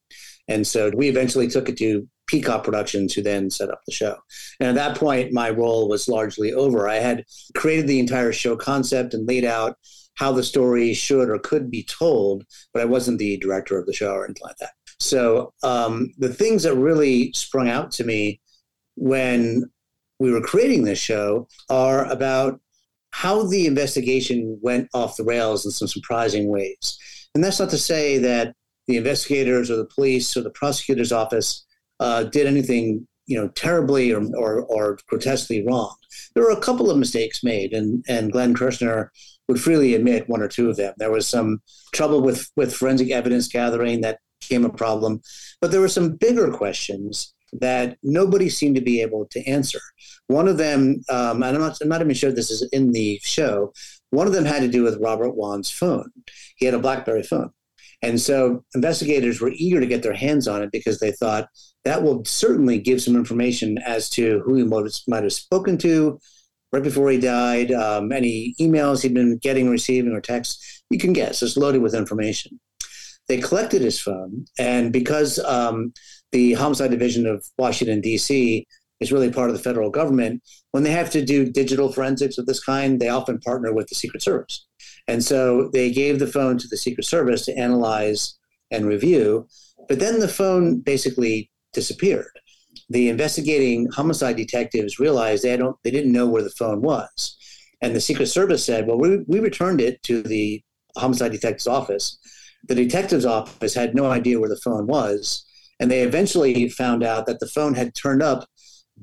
And 0.48 0.66
so 0.66 0.90
we 0.94 1.08
eventually 1.08 1.48
took 1.48 1.68
it 1.68 1.76
to 1.78 2.08
Peacock 2.26 2.64
Productions, 2.64 3.12
who 3.12 3.22
then 3.22 3.50
set 3.50 3.70
up 3.70 3.80
the 3.86 3.92
show. 3.92 4.16
And 4.60 4.68
at 4.68 4.74
that 4.74 4.96
point, 4.96 5.32
my 5.32 5.50
role 5.50 5.88
was 5.88 6.08
largely 6.08 6.52
over. 6.52 6.88
I 6.88 6.96
had 6.96 7.24
created 7.54 7.86
the 7.86 8.00
entire 8.00 8.32
show 8.32 8.56
concept 8.56 9.14
and 9.14 9.28
laid 9.28 9.44
out 9.44 9.76
how 10.14 10.32
the 10.32 10.42
story 10.42 10.94
should 10.94 11.28
or 11.28 11.38
could 11.38 11.70
be 11.70 11.82
told, 11.84 12.44
but 12.72 12.82
I 12.82 12.86
wasn't 12.86 13.18
the 13.18 13.36
director 13.38 13.78
of 13.78 13.86
the 13.86 13.92
show 13.92 14.12
or 14.12 14.24
anything 14.24 14.42
like 14.44 14.56
that. 14.56 14.70
So 15.00 15.52
um, 15.62 16.12
the 16.18 16.32
things 16.32 16.62
that 16.62 16.74
really 16.76 17.32
sprung 17.34 17.68
out 17.68 17.90
to 17.92 18.04
me 18.04 18.40
when 18.96 19.64
we 20.18 20.30
were 20.30 20.40
creating 20.40 20.84
this 20.84 21.00
show 21.00 21.48
are 21.68 22.10
about 22.10 22.60
how 23.10 23.44
the 23.44 23.66
investigation 23.66 24.58
went 24.62 24.88
off 24.94 25.16
the 25.16 25.24
rails 25.24 25.64
in 25.64 25.70
some 25.70 25.88
surprising 25.88 26.48
ways. 26.48 26.98
And 27.34 27.42
that's 27.42 27.58
not 27.58 27.70
to 27.70 27.78
say 27.78 28.18
that 28.18 28.54
the 28.86 28.96
investigators 28.96 29.70
or 29.70 29.76
the 29.76 29.86
police 29.86 30.36
or 30.36 30.42
the 30.42 30.50
prosecutor's 30.50 31.12
office 31.12 31.64
uh, 32.00 32.24
did 32.24 32.46
anything 32.46 33.06
you 33.26 33.40
know 33.40 33.48
terribly 33.48 34.12
or, 34.12 34.22
or, 34.36 34.62
or, 34.64 34.98
grotesquely 35.08 35.64
wrong. 35.66 35.94
There 36.34 36.44
were 36.44 36.50
a 36.50 36.60
couple 36.60 36.90
of 36.90 36.98
mistakes 36.98 37.42
made, 37.42 37.72
and, 37.72 38.04
and 38.08 38.32
Glenn 38.32 38.54
Kirschner 38.54 39.10
would 39.48 39.60
freely 39.60 39.94
admit 39.94 40.28
one 40.28 40.42
or 40.42 40.48
two 40.48 40.68
of 40.68 40.76
them. 40.76 40.94
There 40.96 41.10
was 41.10 41.28
some 41.28 41.60
trouble 41.92 42.22
with, 42.22 42.50
with 42.56 42.74
forensic 42.74 43.10
evidence 43.10 43.48
gathering 43.48 44.00
that 44.02 44.18
became 44.40 44.64
a 44.64 44.70
problem, 44.70 45.20
but 45.60 45.70
there 45.70 45.80
were 45.80 45.88
some 45.88 46.16
bigger 46.16 46.50
questions 46.50 47.34
that 47.60 47.96
nobody 48.02 48.48
seemed 48.48 48.74
to 48.74 48.80
be 48.80 49.00
able 49.00 49.26
to 49.30 49.44
answer. 49.46 49.80
One 50.26 50.48
of 50.48 50.56
them, 50.56 51.02
um, 51.08 51.42
and 51.42 51.56
I'm 51.56 51.60
not, 51.60 51.78
I'm 51.80 51.88
not 51.88 52.00
even 52.00 52.14
sure 52.14 52.32
this 52.32 52.50
is 52.50 52.68
in 52.72 52.92
the 52.92 53.20
show. 53.22 53.72
One 54.14 54.26
of 54.26 54.32
them 54.32 54.44
had 54.44 54.62
to 54.62 54.68
do 54.68 54.82
with 54.82 55.00
Robert 55.00 55.36
Wone's 55.36 55.70
phone. 55.70 56.10
He 56.56 56.66
had 56.66 56.74
a 56.74 56.78
BlackBerry 56.78 57.22
phone. 57.22 57.50
And 58.02 58.20
so 58.20 58.64
investigators 58.74 59.40
were 59.40 59.52
eager 59.54 59.80
to 59.80 59.86
get 59.86 60.02
their 60.02 60.14
hands 60.14 60.46
on 60.46 60.62
it 60.62 60.70
because 60.72 61.00
they 61.00 61.12
thought 61.12 61.48
that 61.84 62.02
will 62.02 62.24
certainly 62.24 62.78
give 62.78 63.00
some 63.00 63.16
information 63.16 63.78
as 63.78 64.10
to 64.10 64.40
who 64.44 64.56
he 64.56 64.64
might 64.64 65.22
have 65.22 65.32
spoken 65.32 65.78
to 65.78 66.18
right 66.74 66.82
before 66.82 67.08
he 67.08 67.18
died, 67.18 67.70
um, 67.70 68.10
any 68.10 68.52
emails 68.60 69.00
he'd 69.00 69.14
been 69.14 69.38
getting, 69.38 69.70
receiving, 69.70 70.12
or 70.12 70.20
texts. 70.20 70.82
You 70.90 70.98
can 70.98 71.12
guess. 71.12 71.40
It's 71.40 71.56
loaded 71.56 71.82
with 71.82 71.94
information. 71.94 72.58
They 73.28 73.38
collected 73.38 73.80
his 73.80 74.00
phone, 74.00 74.44
and 74.58 74.92
because 74.92 75.38
um, 75.38 75.92
the 76.32 76.54
Homicide 76.54 76.90
Division 76.90 77.26
of 77.26 77.46
Washington, 77.56 78.00
D.C., 78.00 78.66
is 79.00 79.12
really 79.12 79.30
part 79.30 79.50
of 79.50 79.56
the 79.56 79.62
federal 79.62 79.90
government, 79.90 80.42
when 80.70 80.82
they 80.82 80.90
have 80.90 81.10
to 81.10 81.24
do 81.24 81.50
digital 81.50 81.92
forensics 81.92 82.38
of 82.38 82.46
this 82.46 82.62
kind, 82.62 83.00
they 83.00 83.08
often 83.08 83.38
partner 83.40 83.72
with 83.72 83.88
the 83.88 83.94
Secret 83.94 84.22
Service. 84.22 84.66
And 85.08 85.22
so 85.22 85.70
they 85.72 85.90
gave 85.90 86.18
the 86.18 86.26
phone 86.26 86.58
to 86.58 86.68
the 86.68 86.76
Secret 86.76 87.04
Service 87.04 87.44
to 87.46 87.56
analyze 87.58 88.38
and 88.70 88.86
review. 88.86 89.46
But 89.88 89.98
then 89.98 90.20
the 90.20 90.28
phone 90.28 90.80
basically 90.80 91.50
disappeared. 91.72 92.30
The 92.88 93.08
investigating 93.08 93.90
homicide 93.90 94.36
detectives 94.36 94.98
realized 94.98 95.42
they 95.42 95.56
don't 95.56 95.76
they 95.84 95.90
didn't 95.90 96.12
know 96.12 96.26
where 96.26 96.42
the 96.42 96.50
phone 96.50 96.80
was. 96.82 97.36
And 97.82 97.94
the 97.94 98.00
Secret 98.00 98.26
Service 98.26 98.64
said, 98.64 98.86
well, 98.86 98.98
we, 98.98 99.18
we 99.26 99.40
returned 99.40 99.80
it 99.80 100.02
to 100.04 100.22
the 100.22 100.62
homicide 100.96 101.32
detective's 101.32 101.66
office. 101.66 102.18
The 102.66 102.74
detective's 102.74 103.26
office 103.26 103.74
had 103.74 103.94
no 103.94 104.06
idea 104.06 104.40
where 104.40 104.48
the 104.48 104.60
phone 104.64 104.86
was. 104.86 105.44
And 105.80 105.90
they 105.90 106.02
eventually 106.02 106.68
found 106.68 107.02
out 107.02 107.26
that 107.26 107.40
the 107.40 107.48
phone 107.48 107.74
had 107.74 107.94
turned 107.94 108.22
up 108.22 108.48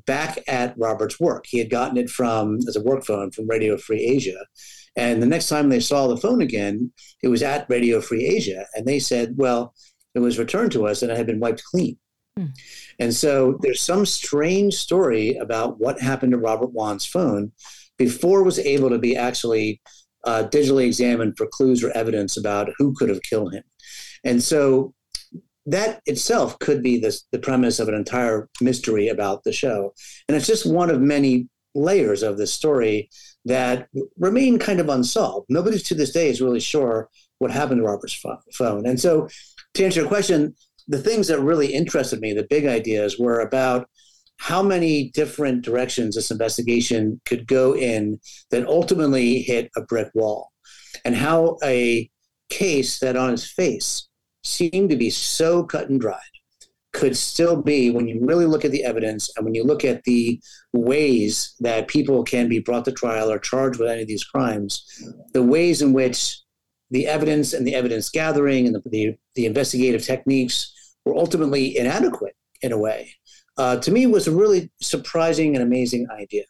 back 0.06 0.38
at 0.48 0.74
Robert's 0.76 1.20
work. 1.20 1.46
He 1.48 1.58
had 1.58 1.70
gotten 1.70 1.96
it 1.96 2.10
from 2.10 2.58
as 2.68 2.76
a 2.76 2.82
work 2.82 3.04
phone 3.04 3.30
from 3.30 3.48
Radio 3.48 3.76
Free 3.76 4.02
Asia. 4.04 4.46
And 4.96 5.22
the 5.22 5.26
next 5.26 5.48
time 5.48 5.68
they 5.68 5.80
saw 5.80 6.06
the 6.06 6.16
phone 6.16 6.42
again, 6.42 6.92
it 7.22 7.28
was 7.28 7.42
at 7.42 7.68
Radio 7.68 8.00
Free 8.00 8.24
Asia. 8.24 8.66
And 8.74 8.86
they 8.86 8.98
said, 8.98 9.34
well, 9.36 9.74
it 10.14 10.18
was 10.20 10.38
returned 10.38 10.72
to 10.72 10.86
us 10.86 11.02
and 11.02 11.10
it 11.10 11.16
had 11.16 11.26
been 11.26 11.40
wiped 11.40 11.64
clean. 11.64 11.96
Hmm. 12.36 12.46
And 12.98 13.14
so 13.14 13.58
there's 13.62 13.80
some 13.80 14.06
strange 14.06 14.74
story 14.74 15.36
about 15.36 15.80
what 15.80 16.00
happened 16.00 16.32
to 16.32 16.38
Robert 16.38 16.72
Wone's 16.72 17.06
phone 17.06 17.52
before 17.98 18.40
it 18.40 18.44
was 18.44 18.58
able 18.58 18.90
to 18.90 18.98
be 18.98 19.16
actually 19.16 19.80
uh, 20.24 20.44
digitally 20.44 20.86
examined 20.86 21.34
for 21.36 21.46
clues 21.46 21.82
or 21.82 21.90
evidence 21.96 22.36
about 22.36 22.70
who 22.78 22.94
could 22.94 23.08
have 23.08 23.22
killed 23.22 23.54
him. 23.54 23.64
And 24.24 24.42
so 24.42 24.94
that 25.66 26.00
itself 26.06 26.58
could 26.58 26.82
be 26.82 26.98
this, 26.98 27.24
the 27.32 27.38
premise 27.38 27.78
of 27.78 27.88
an 27.88 27.94
entire 27.94 28.48
mystery 28.60 29.08
about 29.08 29.44
the 29.44 29.52
show. 29.52 29.92
And 30.28 30.36
it's 30.36 30.46
just 30.46 30.70
one 30.70 30.90
of 30.90 31.00
many 31.00 31.48
layers 31.74 32.22
of 32.22 32.36
this 32.36 32.52
story 32.52 33.08
that 33.44 33.88
remain 34.18 34.58
kind 34.58 34.80
of 34.80 34.88
unsolved. 34.88 35.46
Nobody 35.48 35.78
to 35.78 35.94
this 35.94 36.12
day 36.12 36.28
is 36.28 36.40
really 36.40 36.60
sure 36.60 37.08
what 37.38 37.50
happened 37.50 37.80
to 37.80 37.86
Robert's 37.86 38.20
phone. 38.52 38.86
And 38.86 39.00
so, 39.00 39.28
to 39.74 39.84
answer 39.84 40.00
your 40.00 40.08
question, 40.08 40.54
the 40.86 40.98
things 40.98 41.28
that 41.28 41.40
really 41.40 41.72
interested 41.72 42.20
me, 42.20 42.32
the 42.32 42.46
big 42.48 42.66
ideas, 42.66 43.18
were 43.18 43.40
about 43.40 43.88
how 44.38 44.62
many 44.62 45.10
different 45.10 45.64
directions 45.64 46.14
this 46.14 46.30
investigation 46.30 47.20
could 47.24 47.46
go 47.46 47.74
in 47.74 48.20
that 48.50 48.66
ultimately 48.66 49.40
hit 49.40 49.70
a 49.76 49.82
brick 49.82 50.10
wall, 50.14 50.50
and 51.04 51.16
how 51.16 51.56
a 51.64 52.10
case 52.50 52.98
that 52.98 53.16
on 53.16 53.32
its 53.32 53.50
face 53.50 54.08
seemed 54.42 54.90
to 54.90 54.96
be 54.96 55.10
so 55.10 55.64
cut 55.64 55.88
and 55.88 56.00
dried 56.00 56.20
could 56.92 57.16
still 57.16 57.60
be 57.60 57.90
when 57.90 58.06
you 58.06 58.18
really 58.22 58.44
look 58.44 58.64
at 58.64 58.70
the 58.70 58.84
evidence 58.84 59.30
and 59.36 59.44
when 59.44 59.54
you 59.54 59.64
look 59.64 59.84
at 59.84 60.04
the 60.04 60.40
ways 60.72 61.54
that 61.60 61.88
people 61.88 62.22
can 62.22 62.48
be 62.48 62.58
brought 62.58 62.84
to 62.84 62.92
trial 62.92 63.30
or 63.30 63.38
charged 63.38 63.78
with 63.78 63.88
any 63.88 64.02
of 64.02 64.08
these 64.08 64.24
crimes, 64.24 64.84
the 65.32 65.42
ways 65.42 65.80
in 65.80 65.92
which 65.94 66.38
the 66.90 67.06
evidence 67.06 67.54
and 67.54 67.66
the 67.66 67.74
evidence 67.74 68.10
gathering 68.10 68.66
and 68.66 68.74
the, 68.74 68.82
the, 68.90 69.16
the 69.34 69.46
investigative 69.46 70.04
techniques 70.04 70.94
were 71.06 71.16
ultimately 71.16 71.76
inadequate 71.78 72.36
in 72.60 72.72
a 72.72 72.78
way, 72.78 73.10
uh, 73.56 73.76
to 73.76 73.90
me 73.90 74.06
was 74.06 74.28
a 74.28 74.32
really 74.36 74.70
surprising 74.80 75.54
and 75.54 75.64
amazing 75.64 76.06
idea. 76.10 76.44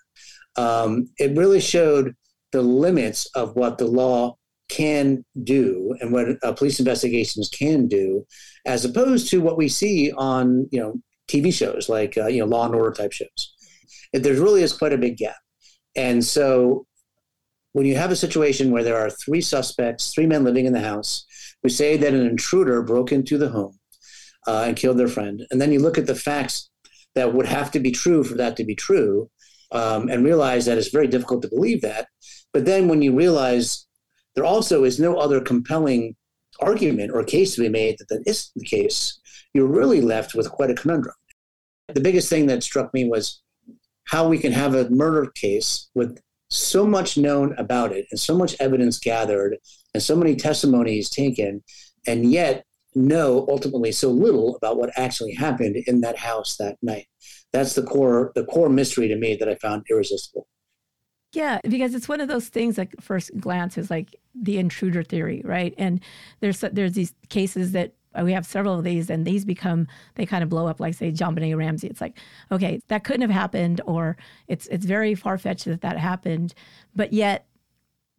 Um, 0.57 1.09
it 1.18 1.37
really 1.37 1.61
showed 1.61 2.14
the 2.50 2.62
limits 2.62 3.26
of 3.35 3.55
what 3.55 3.78
the 3.78 3.87
law 3.87 4.37
can 4.72 5.22
do 5.42 5.94
and 6.00 6.12
what 6.12 6.26
uh, 6.42 6.52
police 6.52 6.78
investigations 6.78 7.50
can 7.50 7.87
do, 7.87 8.26
as 8.64 8.85
opposed 8.85 9.28
to 9.30 9.40
what 9.40 9.58
we 9.58 9.68
see 9.68 10.12
on 10.12 10.66
you 10.72 10.80
know 10.80 10.94
TV 11.28 11.52
shows 11.52 11.88
like 11.88 12.16
uh, 12.16 12.26
you 12.26 12.40
know 12.40 12.46
Law 12.46 12.64
and 12.66 12.74
Order 12.74 12.92
type 12.92 13.12
shows. 13.12 13.54
There 14.12 14.35
really 14.35 14.62
is 14.62 14.72
quite 14.72 14.92
a 14.92 14.98
big 14.98 15.18
gap, 15.18 15.37
and 15.94 16.24
so 16.24 16.87
when 17.72 17.87
you 17.87 17.96
have 17.96 18.11
a 18.11 18.16
situation 18.16 18.70
where 18.70 18.85
there 18.85 18.98
are 18.98 19.11
three 19.11 19.40
suspects, 19.40 20.12
three 20.12 20.26
men 20.26 20.44
living 20.44 20.66
in 20.66 20.72
the 20.72 20.80
house, 20.80 21.24
we 21.62 21.70
say 21.70 21.96
that 21.96 22.14
an 22.14 22.26
intruder 22.26 22.82
broke 22.82 23.12
into 23.12 23.38
the 23.38 23.48
home 23.48 23.78
uh, 24.46 24.64
and 24.66 24.76
killed 24.76 24.98
their 24.98 25.08
friend, 25.08 25.46
and 25.50 25.61
then 25.61 25.72
you 25.72 25.80
look 25.80 25.98
at 25.98 26.06
the 26.06 26.14
facts 26.14 26.70
that 27.14 27.35
would 27.35 27.46
have 27.46 27.70
to 27.70 27.80
be 27.80 27.90
true 27.90 28.24
for 28.24 28.37
that 28.37 28.56
to 28.56 28.64
be 28.64 28.74
true, 28.74 29.30
um, 29.70 30.08
and 30.08 30.24
realize 30.24 30.64
that 30.64 30.78
it's 30.78 30.88
very 30.88 31.08
difficult 31.08 31.42
to 31.42 31.48
believe 31.48 31.82
that. 31.82 32.08
But 32.54 32.64
then 32.64 32.88
when 32.88 33.02
you 33.02 33.14
realize 33.14 33.87
there 34.34 34.44
also 34.44 34.84
is 34.84 34.98
no 34.98 35.16
other 35.16 35.40
compelling 35.40 36.16
argument 36.60 37.10
or 37.12 37.24
case 37.24 37.54
to 37.54 37.62
be 37.62 37.68
made 37.68 37.96
that 37.98 38.08
that 38.08 38.22
is 38.26 38.50
the 38.56 38.64
case. 38.64 39.20
You're 39.54 39.66
really 39.66 40.00
left 40.00 40.34
with 40.34 40.50
quite 40.50 40.70
a 40.70 40.74
conundrum. 40.74 41.14
The 41.88 42.00
biggest 42.00 42.28
thing 42.28 42.46
that 42.46 42.62
struck 42.62 42.92
me 42.94 43.08
was 43.08 43.42
how 44.08 44.28
we 44.28 44.38
can 44.38 44.52
have 44.52 44.74
a 44.74 44.88
murder 44.90 45.30
case 45.34 45.88
with 45.94 46.18
so 46.48 46.86
much 46.86 47.16
known 47.16 47.54
about 47.58 47.92
it 47.92 48.06
and 48.10 48.20
so 48.20 48.36
much 48.36 48.54
evidence 48.60 48.98
gathered 48.98 49.56
and 49.94 50.02
so 50.02 50.16
many 50.16 50.36
testimonies 50.36 51.10
taken, 51.10 51.62
and 52.06 52.30
yet 52.30 52.64
know 52.94 53.46
ultimately 53.48 53.92
so 53.92 54.10
little 54.10 54.56
about 54.56 54.76
what 54.76 54.90
actually 54.96 55.34
happened 55.34 55.76
in 55.86 56.02
that 56.02 56.18
house 56.18 56.56
that 56.56 56.76
night. 56.82 57.06
That's 57.52 57.74
the 57.74 57.82
core 57.82 58.32
the 58.34 58.44
core 58.44 58.68
mystery 58.68 59.08
to 59.08 59.16
me 59.16 59.36
that 59.36 59.48
I 59.48 59.54
found 59.56 59.84
irresistible. 59.90 60.46
Yeah, 61.32 61.60
because 61.66 61.94
it's 61.94 62.08
one 62.08 62.20
of 62.20 62.28
those 62.28 62.48
things 62.48 62.76
like 62.76 62.94
first 63.00 63.30
glance 63.40 63.78
is 63.78 63.90
like 63.90 64.16
the 64.34 64.58
intruder 64.58 65.02
theory, 65.02 65.40
right? 65.44 65.74
And 65.78 66.00
there's 66.40 66.60
there's 66.60 66.92
these 66.92 67.14
cases 67.30 67.72
that 67.72 67.94
uh, 68.18 68.22
we 68.22 68.32
have 68.32 68.44
several 68.44 68.78
of 68.78 68.84
these, 68.84 69.08
and 69.08 69.24
these 69.26 69.44
become 69.46 69.86
they 70.16 70.26
kind 70.26 70.42
of 70.42 70.50
blow 70.50 70.66
up, 70.66 70.78
like 70.78 70.92
say 70.94 71.10
JonBenét 71.10 71.56
Ramsey. 71.56 71.86
It's 71.88 72.02
like, 72.02 72.18
okay, 72.50 72.80
that 72.88 73.04
couldn't 73.04 73.22
have 73.22 73.30
happened, 73.30 73.80
or 73.86 74.16
it's 74.46 74.66
it's 74.66 74.84
very 74.84 75.14
far 75.14 75.38
fetched 75.38 75.64
that 75.64 75.80
that 75.80 75.96
happened, 75.98 76.52
but 76.94 77.12
yet, 77.14 77.46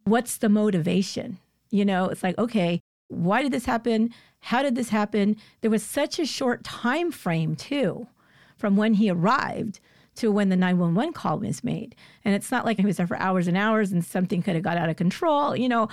what's 0.04 0.38
the 0.38 0.48
motivation? 0.48 1.38
You 1.70 1.84
know, 1.84 2.08
it's 2.08 2.22
like, 2.22 2.38
okay, 2.38 2.80
why 3.08 3.42
did 3.42 3.52
this 3.52 3.66
happen? 3.66 4.10
How 4.40 4.62
did 4.62 4.74
this 4.74 4.88
happen? 4.90 5.36
There 5.60 5.70
was 5.70 5.82
such 5.84 6.18
a 6.18 6.26
short 6.26 6.64
time 6.64 7.12
frame 7.12 7.54
too, 7.56 8.08
from 8.56 8.76
when 8.76 8.94
he 8.94 9.08
arrived 9.10 9.78
to 10.16 10.30
when 10.30 10.48
the 10.48 10.56
911 10.56 11.12
call 11.12 11.38
was 11.38 11.64
made. 11.64 11.94
And 12.24 12.34
it's 12.34 12.50
not 12.50 12.64
like 12.64 12.78
he 12.78 12.86
was 12.86 12.96
there 12.96 13.06
for 13.06 13.16
hours 13.16 13.48
and 13.48 13.56
hours 13.56 13.92
and 13.92 14.04
something 14.04 14.42
could 14.42 14.54
have 14.54 14.64
got 14.64 14.76
out 14.76 14.88
of 14.88 14.96
control, 14.96 15.56
you 15.56 15.68
know. 15.68 15.88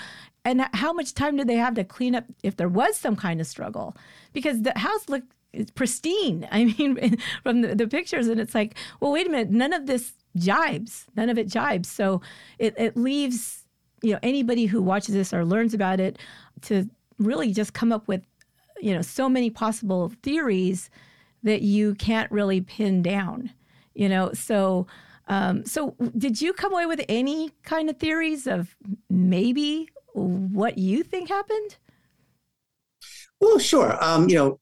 And 0.46 0.66
how 0.74 0.94
much 0.94 1.14
time 1.14 1.38
did 1.38 1.48
they 1.48 1.56
have 1.56 1.76
to 1.76 1.84
clean 1.84 2.16
up 2.16 2.26
if 2.44 2.56
there 2.56 2.70
was 2.70 2.98
some 2.98 3.16
kind 3.16 3.40
of 3.42 3.48
struggle? 3.48 3.96
Because 4.34 4.62
the 4.62 4.78
house 4.78 5.10
looked 5.10 5.34
pristine. 5.76 6.48
I 6.52 6.66
mean, 6.66 7.18
from 7.44 7.62
the, 7.62 7.76
the 7.76 7.88
pictures, 7.88 8.28
and 8.28 8.40
it's 8.40 8.56
like, 8.56 8.76
well, 9.00 9.12
wait 9.12 9.28
a 9.28 9.30
minute, 9.30 9.52
none 9.52 9.74
of 9.74 9.86
this 9.86 10.14
jibes. 10.38 11.06
None 11.16 11.30
of 11.30 11.38
it 11.38 11.48
jibes. 11.48 11.88
So 11.88 12.22
it, 12.58 12.74
it 12.78 12.96
leaves, 12.96 13.66
you 14.02 14.14
know, 14.14 14.20
anybody 14.24 14.66
who 14.66 14.82
watches 14.82 15.14
this 15.14 15.34
or 15.34 15.46
learns 15.46 15.74
about 15.74 16.00
it 16.00 16.18
to 16.62 16.90
really 17.18 17.52
just 17.52 17.74
come 17.74 17.92
up 17.92 18.08
with, 18.08 18.24
you 18.82 18.94
know, 18.94 19.02
so 19.02 19.30
many 19.30 19.50
possible 19.50 20.12
theories 20.24 20.90
that 21.44 21.62
you 21.62 21.96
can't 21.96 22.32
really 22.32 22.62
pin 22.62 23.02
down 23.02 23.52
you 23.94 24.10
know 24.10 24.32
so 24.34 24.88
um, 25.28 25.66
so 25.66 25.96
did 26.18 26.42
you 26.42 26.52
come 26.52 26.74
away 26.74 26.86
with 26.86 27.02
any 27.08 27.52
kind 27.64 27.90
of 27.90 27.98
theories 27.98 28.48
of 28.48 28.76
maybe 29.10 29.88
what 30.14 30.78
you 30.78 31.04
think 31.04 31.30
happened? 31.30 31.78
Well 33.40 33.58
sure. 33.60 33.98
Um, 34.04 34.28
you 34.30 34.36
know 34.36 34.60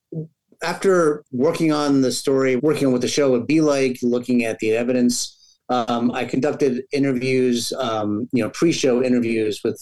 after 0.61 1.23
working 1.31 1.71
on 1.71 2.01
the 2.01 2.11
story 2.11 2.57
working 2.57 2.87
on 2.87 2.91
what 2.91 3.01
the 3.01 3.07
show 3.07 3.31
would 3.31 3.47
be 3.47 3.61
like 3.61 3.97
looking 4.01 4.43
at 4.43 4.59
the 4.59 4.71
evidence 4.71 5.57
um, 5.69 6.11
i 6.11 6.25
conducted 6.25 6.83
interviews 6.91 7.71
um, 7.73 8.27
you 8.33 8.43
know 8.43 8.49
pre-show 8.49 9.01
interviews 9.01 9.61
with 9.63 9.81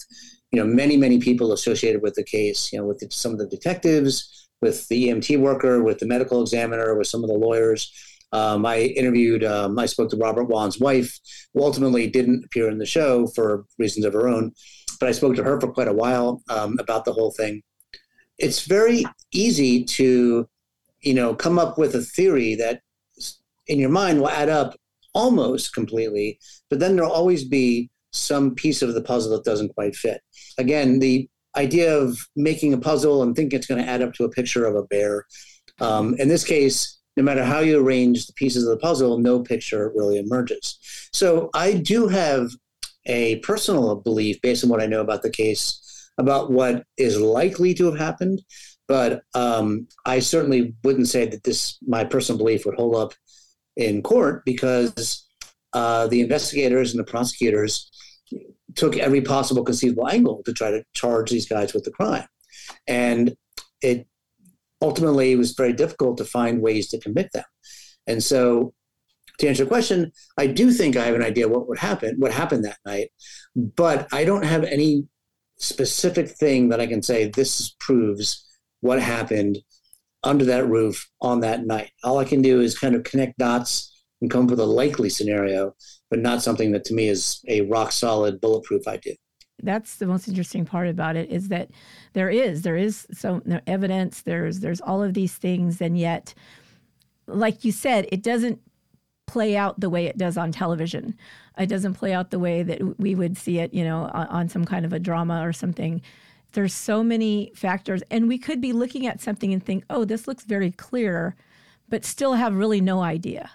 you 0.52 0.60
know 0.60 0.66
many 0.66 0.96
many 0.96 1.18
people 1.18 1.52
associated 1.52 2.02
with 2.02 2.14
the 2.14 2.24
case 2.24 2.72
you 2.72 2.78
know 2.78 2.86
with 2.86 3.02
some 3.12 3.32
of 3.32 3.38
the 3.38 3.46
detectives 3.46 4.48
with 4.62 4.86
the 4.88 5.08
emt 5.08 5.38
worker 5.38 5.82
with 5.82 5.98
the 5.98 6.06
medical 6.06 6.40
examiner 6.40 6.96
with 6.96 7.06
some 7.06 7.24
of 7.24 7.28
the 7.28 7.36
lawyers 7.36 7.92
um, 8.32 8.66
I 8.66 8.80
interviewed, 8.80 9.44
um, 9.44 9.78
I 9.78 9.86
spoke 9.86 10.10
to 10.10 10.16
Robert 10.16 10.44
Wone's 10.44 10.78
wife, 10.78 11.18
who 11.54 11.62
ultimately 11.62 12.06
didn't 12.06 12.44
appear 12.44 12.68
in 12.68 12.78
the 12.78 12.86
show 12.86 13.26
for 13.28 13.64
reasons 13.78 14.04
of 14.04 14.12
her 14.12 14.28
own, 14.28 14.52
but 15.00 15.08
I 15.08 15.12
spoke 15.12 15.36
to 15.36 15.44
her 15.44 15.60
for 15.60 15.72
quite 15.72 15.88
a 15.88 15.92
while 15.92 16.42
um, 16.50 16.76
about 16.78 17.04
the 17.04 17.12
whole 17.12 17.32
thing. 17.32 17.62
It's 18.38 18.66
very 18.66 19.04
easy 19.32 19.84
to, 19.84 20.48
you 21.00 21.14
know, 21.14 21.34
come 21.34 21.58
up 21.58 21.78
with 21.78 21.94
a 21.94 22.02
theory 22.02 22.54
that 22.56 22.82
in 23.66 23.78
your 23.78 23.90
mind 23.90 24.20
will 24.20 24.28
add 24.28 24.48
up 24.48 24.76
almost 25.14 25.72
completely, 25.72 26.38
but 26.70 26.78
then 26.78 26.96
there'll 26.96 27.10
always 27.10 27.44
be 27.44 27.90
some 28.12 28.54
piece 28.54 28.82
of 28.82 28.94
the 28.94 29.02
puzzle 29.02 29.32
that 29.32 29.44
doesn't 29.44 29.74
quite 29.74 29.94
fit. 29.94 30.20
Again, 30.58 30.98
the 30.98 31.28
idea 31.56 31.96
of 31.96 32.18
making 32.36 32.72
a 32.72 32.78
puzzle 32.78 33.22
and 33.22 33.34
thinking 33.34 33.58
it's 33.58 33.66
going 33.66 33.82
to 33.82 33.88
add 33.88 34.02
up 34.02 34.12
to 34.14 34.24
a 34.24 34.30
picture 34.30 34.64
of 34.64 34.76
a 34.76 34.84
bear. 34.84 35.26
Um, 35.80 36.14
in 36.18 36.28
this 36.28 36.44
case, 36.44 36.97
no 37.18 37.24
matter 37.24 37.44
how 37.44 37.58
you 37.58 37.84
arrange 37.84 38.28
the 38.28 38.32
pieces 38.34 38.62
of 38.62 38.70
the 38.70 38.76
puzzle, 38.80 39.18
no 39.18 39.40
picture 39.40 39.92
really 39.92 40.18
emerges. 40.18 40.78
So 41.12 41.50
I 41.52 41.72
do 41.72 42.06
have 42.06 42.50
a 43.06 43.40
personal 43.40 43.96
belief 43.96 44.40
based 44.40 44.62
on 44.62 44.70
what 44.70 44.80
I 44.80 44.86
know 44.86 45.00
about 45.00 45.22
the 45.22 45.30
case 45.30 45.84
about 46.18 46.52
what 46.52 46.84
is 46.96 47.18
likely 47.18 47.74
to 47.74 47.86
have 47.86 47.98
happened. 47.98 48.40
But 48.86 49.22
um, 49.34 49.88
I 50.06 50.20
certainly 50.20 50.74
wouldn't 50.84 51.08
say 51.08 51.26
that 51.26 51.42
this, 51.42 51.76
my 51.84 52.04
personal 52.04 52.38
belief, 52.38 52.64
would 52.64 52.76
hold 52.76 52.94
up 52.94 53.14
in 53.76 54.00
court 54.00 54.44
because 54.44 55.26
uh, 55.72 56.06
the 56.06 56.20
investigators 56.20 56.92
and 56.92 57.00
the 57.00 57.10
prosecutors 57.10 57.90
took 58.76 58.96
every 58.96 59.22
possible 59.22 59.64
conceivable 59.64 60.08
angle 60.08 60.42
to 60.44 60.52
try 60.52 60.70
to 60.70 60.84
charge 60.94 61.30
these 61.30 61.48
guys 61.48 61.74
with 61.74 61.82
the 61.82 61.90
crime. 61.90 62.28
And 62.86 63.34
it 63.82 64.06
ultimately 64.80 65.32
it 65.32 65.38
was 65.38 65.52
very 65.52 65.72
difficult 65.72 66.18
to 66.18 66.24
find 66.24 66.62
ways 66.62 66.88
to 66.88 67.00
convict 67.00 67.32
them. 67.32 67.44
And 68.06 68.22
so 68.22 68.74
to 69.38 69.48
answer 69.48 69.62
your 69.62 69.68
question, 69.68 70.12
I 70.36 70.46
do 70.46 70.72
think 70.72 70.96
I 70.96 71.04
have 71.04 71.14
an 71.14 71.22
idea 71.22 71.48
what 71.48 71.68
would 71.68 71.78
happen, 71.78 72.16
what 72.18 72.32
happened 72.32 72.64
that 72.64 72.78
night, 72.84 73.10
but 73.54 74.08
I 74.12 74.24
don't 74.24 74.44
have 74.44 74.64
any 74.64 75.06
specific 75.58 76.28
thing 76.28 76.68
that 76.68 76.80
I 76.80 76.86
can 76.86 77.02
say 77.02 77.28
this 77.28 77.74
proves 77.80 78.44
what 78.80 79.00
happened 79.00 79.58
under 80.24 80.44
that 80.44 80.68
roof 80.68 81.08
on 81.20 81.40
that 81.40 81.66
night. 81.66 81.90
All 82.04 82.18
I 82.18 82.24
can 82.24 82.42
do 82.42 82.60
is 82.60 82.78
kind 82.78 82.94
of 82.94 83.04
connect 83.04 83.38
dots 83.38 83.94
and 84.20 84.30
come 84.30 84.44
up 84.44 84.50
with 84.50 84.60
a 84.60 84.66
likely 84.66 85.10
scenario, 85.10 85.74
but 86.10 86.18
not 86.18 86.42
something 86.42 86.72
that 86.72 86.84
to 86.86 86.94
me 86.94 87.08
is 87.08 87.40
a 87.48 87.62
rock 87.62 87.92
solid 87.92 88.40
bulletproof 88.40 88.88
idea. 88.88 89.14
That's 89.62 89.96
the 89.96 90.06
most 90.06 90.28
interesting 90.28 90.64
part 90.64 90.88
about 90.88 91.16
it 91.16 91.30
is 91.30 91.48
that 91.48 91.70
there 92.12 92.30
is 92.30 92.62
there 92.62 92.76
is 92.76 93.06
so 93.12 93.42
no 93.44 93.60
evidence 93.66 94.22
there's 94.22 94.60
there's 94.60 94.80
all 94.80 95.02
of 95.02 95.14
these 95.14 95.34
things 95.34 95.80
and 95.80 95.98
yet 95.98 96.32
like 97.26 97.64
you 97.64 97.72
said 97.72 98.06
it 98.12 98.22
doesn't 98.22 98.60
play 99.28 99.56
out 99.56 99.78
the 99.78 99.90
way 99.90 100.06
it 100.06 100.18
does 100.18 100.36
on 100.36 100.50
television. 100.50 101.14
It 101.56 101.66
doesn't 101.66 101.94
play 101.94 102.12
out 102.12 102.30
the 102.30 102.38
way 102.38 102.64
that 102.64 102.98
we 102.98 103.14
would 103.14 103.36
see 103.36 103.58
it, 103.58 103.72
you 103.72 103.84
know, 103.84 104.10
on, 104.12 104.26
on 104.28 104.48
some 104.48 104.64
kind 104.64 104.84
of 104.84 104.92
a 104.92 104.98
drama 104.98 105.46
or 105.46 105.52
something. 105.52 106.02
There's 106.52 106.74
so 106.74 107.04
many 107.04 107.52
factors, 107.54 108.02
and 108.10 108.26
we 108.26 108.38
could 108.38 108.60
be 108.60 108.72
looking 108.72 109.06
at 109.06 109.20
something 109.20 109.52
and 109.52 109.62
think, 109.62 109.84
"Oh, 109.90 110.04
this 110.04 110.26
looks 110.26 110.44
very 110.44 110.72
clear," 110.72 111.36
but 111.88 112.06
still 112.06 112.34
have 112.34 112.54
really 112.54 112.80
no 112.80 113.02
idea 113.02 113.50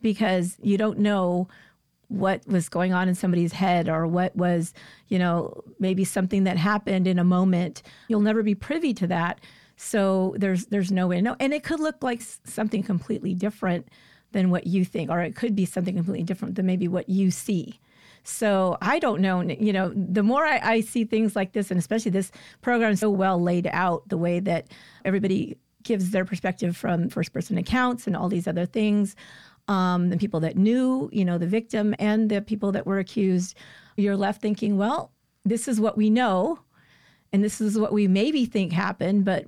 because 0.00 0.56
you 0.62 0.78
don't 0.78 0.98
know 0.98 1.48
what 2.08 2.46
was 2.46 2.68
going 2.68 2.92
on 2.92 3.08
in 3.08 3.14
somebody's 3.14 3.52
head 3.52 3.88
or 3.88 4.06
what 4.06 4.34
was, 4.34 4.72
you 5.08 5.18
know, 5.18 5.62
maybe 5.78 6.04
something 6.04 6.44
that 6.44 6.56
happened 6.56 7.06
in 7.06 7.18
a 7.18 7.24
moment. 7.24 7.82
You'll 8.08 8.20
never 8.20 8.42
be 8.42 8.54
privy 8.54 8.94
to 8.94 9.06
that. 9.08 9.40
So 9.76 10.34
there's 10.38 10.66
there's 10.66 10.90
no 10.90 11.06
way 11.06 11.20
know. 11.20 11.36
And 11.38 11.52
it 11.52 11.62
could 11.62 11.80
look 11.80 12.02
like 12.02 12.20
something 12.44 12.82
completely 12.82 13.34
different 13.34 13.88
than 14.32 14.50
what 14.50 14.66
you 14.66 14.84
think, 14.84 15.10
or 15.10 15.20
it 15.20 15.36
could 15.36 15.54
be 15.54 15.64
something 15.64 15.94
completely 15.94 16.24
different 16.24 16.56
than 16.56 16.66
maybe 16.66 16.88
what 16.88 17.08
you 17.08 17.30
see. 17.30 17.78
So 18.24 18.76
I 18.82 18.98
don't 18.98 19.20
know. 19.20 19.40
You 19.40 19.72
know, 19.72 19.92
the 19.94 20.22
more 20.22 20.44
I, 20.44 20.58
I 20.62 20.80
see 20.80 21.04
things 21.04 21.36
like 21.36 21.52
this, 21.52 21.70
and 21.70 21.78
especially 21.78 22.10
this 22.10 22.30
program 22.60 22.96
so 22.96 23.10
well 23.10 23.40
laid 23.40 23.68
out, 23.72 24.08
the 24.08 24.18
way 24.18 24.40
that 24.40 24.66
everybody 25.04 25.56
gives 25.82 26.10
their 26.10 26.24
perspective 26.24 26.76
from 26.76 27.08
first 27.08 27.32
person 27.32 27.56
accounts 27.56 28.06
and 28.06 28.16
all 28.16 28.28
these 28.28 28.46
other 28.46 28.66
things, 28.66 29.16
um, 29.68 30.08
the 30.08 30.16
people 30.16 30.40
that 30.40 30.56
knew, 30.56 31.08
you 31.12 31.24
know, 31.24 31.38
the 31.38 31.46
victim 31.46 31.94
and 31.98 32.30
the 32.30 32.40
people 32.40 32.72
that 32.72 32.86
were 32.86 32.98
accused, 32.98 33.54
you're 33.96 34.16
left 34.16 34.40
thinking, 34.40 34.76
well, 34.76 35.12
this 35.44 35.68
is 35.68 35.80
what 35.80 35.96
we 35.96 36.10
know, 36.10 36.60
and 37.32 37.44
this 37.44 37.60
is 37.60 37.78
what 37.78 37.92
we 37.92 38.08
maybe 38.08 38.44
think 38.46 38.72
happened, 38.72 39.24
but 39.24 39.44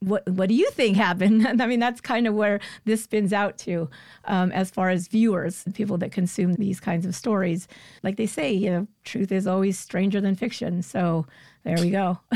what 0.00 0.28
what 0.30 0.48
do 0.48 0.54
you 0.54 0.70
think 0.70 0.96
happened? 0.96 1.46
I 1.62 1.66
mean, 1.66 1.80
that's 1.80 2.00
kind 2.00 2.26
of 2.26 2.34
where 2.34 2.60
this 2.84 3.04
spins 3.04 3.32
out 3.32 3.58
to, 3.58 3.90
um, 4.24 4.52
as 4.52 4.70
far 4.70 4.90
as 4.90 5.08
viewers, 5.08 5.64
people 5.74 5.98
that 5.98 6.12
consume 6.12 6.54
these 6.54 6.80
kinds 6.80 7.04
of 7.04 7.14
stories. 7.14 7.66
Like 8.02 8.16
they 8.16 8.26
say, 8.26 8.52
you 8.52 8.70
know, 8.70 8.86
truth 9.04 9.32
is 9.32 9.46
always 9.46 9.78
stranger 9.78 10.20
than 10.20 10.34
fiction. 10.34 10.82
So 10.82 11.26
there 11.68 11.84
we 11.84 11.90
go. 11.90 12.18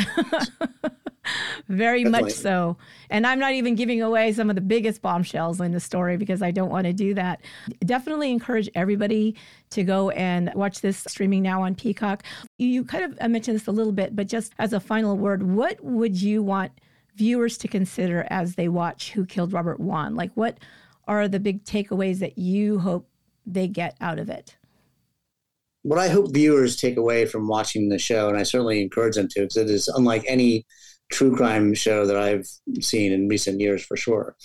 Very 1.69 2.03
Definitely. 2.03 2.11
much 2.11 2.33
so. 2.33 2.77
And 3.09 3.27
I'm 3.27 3.39
not 3.39 3.53
even 3.53 3.75
giving 3.77 4.03
away 4.03 4.33
some 4.33 4.51
of 4.51 4.57
the 4.57 4.63
biggest 4.63 5.01
bombshells 5.01 5.61
in 5.61 5.73
the 5.73 5.81
story 5.81 6.17
because 6.17 6.43
I 6.43 6.51
don't 6.51 6.71
want 6.71 6.87
to 6.87 6.93
do 6.93 7.15
that. 7.15 7.41
Definitely 7.85 8.31
encourage 8.31 8.69
everybody 8.75 9.37
to 9.71 9.85
go 9.85 10.11
and 10.11 10.51
watch 10.55 10.81
this 10.81 10.99
streaming 10.99 11.43
now 11.43 11.63
on 11.63 11.75
Peacock. 11.75 12.25
You 12.59 12.85
kind 12.85 13.05
of 13.05 13.31
mentioned 13.31 13.57
this 13.57 13.69
a 13.69 13.73
little 13.73 13.93
bit, 13.93 14.17
but 14.17 14.27
just 14.27 14.53
as 14.59 14.73
a 14.73 14.81
final 14.81 15.17
word, 15.17 15.43
what 15.43 15.83
would 15.83 16.21
you 16.21 16.43
want? 16.43 16.73
viewers 17.15 17.59
to 17.59 17.69
consider 17.69 18.27
as 18.31 18.55
they 18.55 18.69
watch 18.69 19.13
Who 19.13 19.27
Killed 19.27 19.53
Robert 19.53 19.81
Wone? 19.81 20.15
Like, 20.15 20.33
what 20.35 20.59
are 21.07 21.29
the 21.29 21.41
big 21.41 21.65
takeaways 21.65 22.19
that 22.21 22.39
you 22.39 22.79
hope 22.79 23.09
they 23.47 23.69
get 23.69 23.97
out 24.01 24.19
of 24.19 24.31
it? 24.31 24.57
What 25.83 25.99
I 25.99 26.09
hope 26.09 26.33
viewers 26.33 26.77
take 26.77 26.97
away 26.97 27.27
from 27.27 27.49
watching 27.49 27.89
the 27.89 27.99
show, 27.99 28.29
and 28.29 28.39
I 28.39 28.45
certainly 28.45 28.81
encourage 28.81 29.17
them 29.17 29.29
to, 29.29 29.41
because 29.41 29.57
it 29.57 29.71
is 29.71 29.89
unlike 29.89 30.25
any 30.29 30.65
true 31.11 31.35
crime 31.37 31.75
show 31.75 32.07
that 32.07 32.17
I've 32.17 32.47
seen 32.81 33.13
in 33.13 33.29
recent 33.29 33.61
years 33.61 33.85
for 33.85 33.97
sure, 33.97 34.37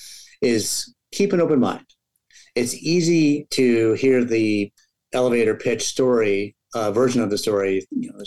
is 0.41 0.93
keep 1.11 1.33
an 1.33 1.41
open 1.41 1.59
mind. 1.59 1.85
It's 2.55 2.73
easy 2.73 3.47
to 3.51 3.93
hear 3.93 4.23
the 4.23 4.71
elevator 5.13 5.55
pitch 5.55 5.85
story 5.85 6.55
uh, 6.73 6.91
version 6.91 7.21
of 7.21 7.29
the 7.29 7.37
story. 7.37 7.85
You 7.91 8.11
know, 8.11 8.23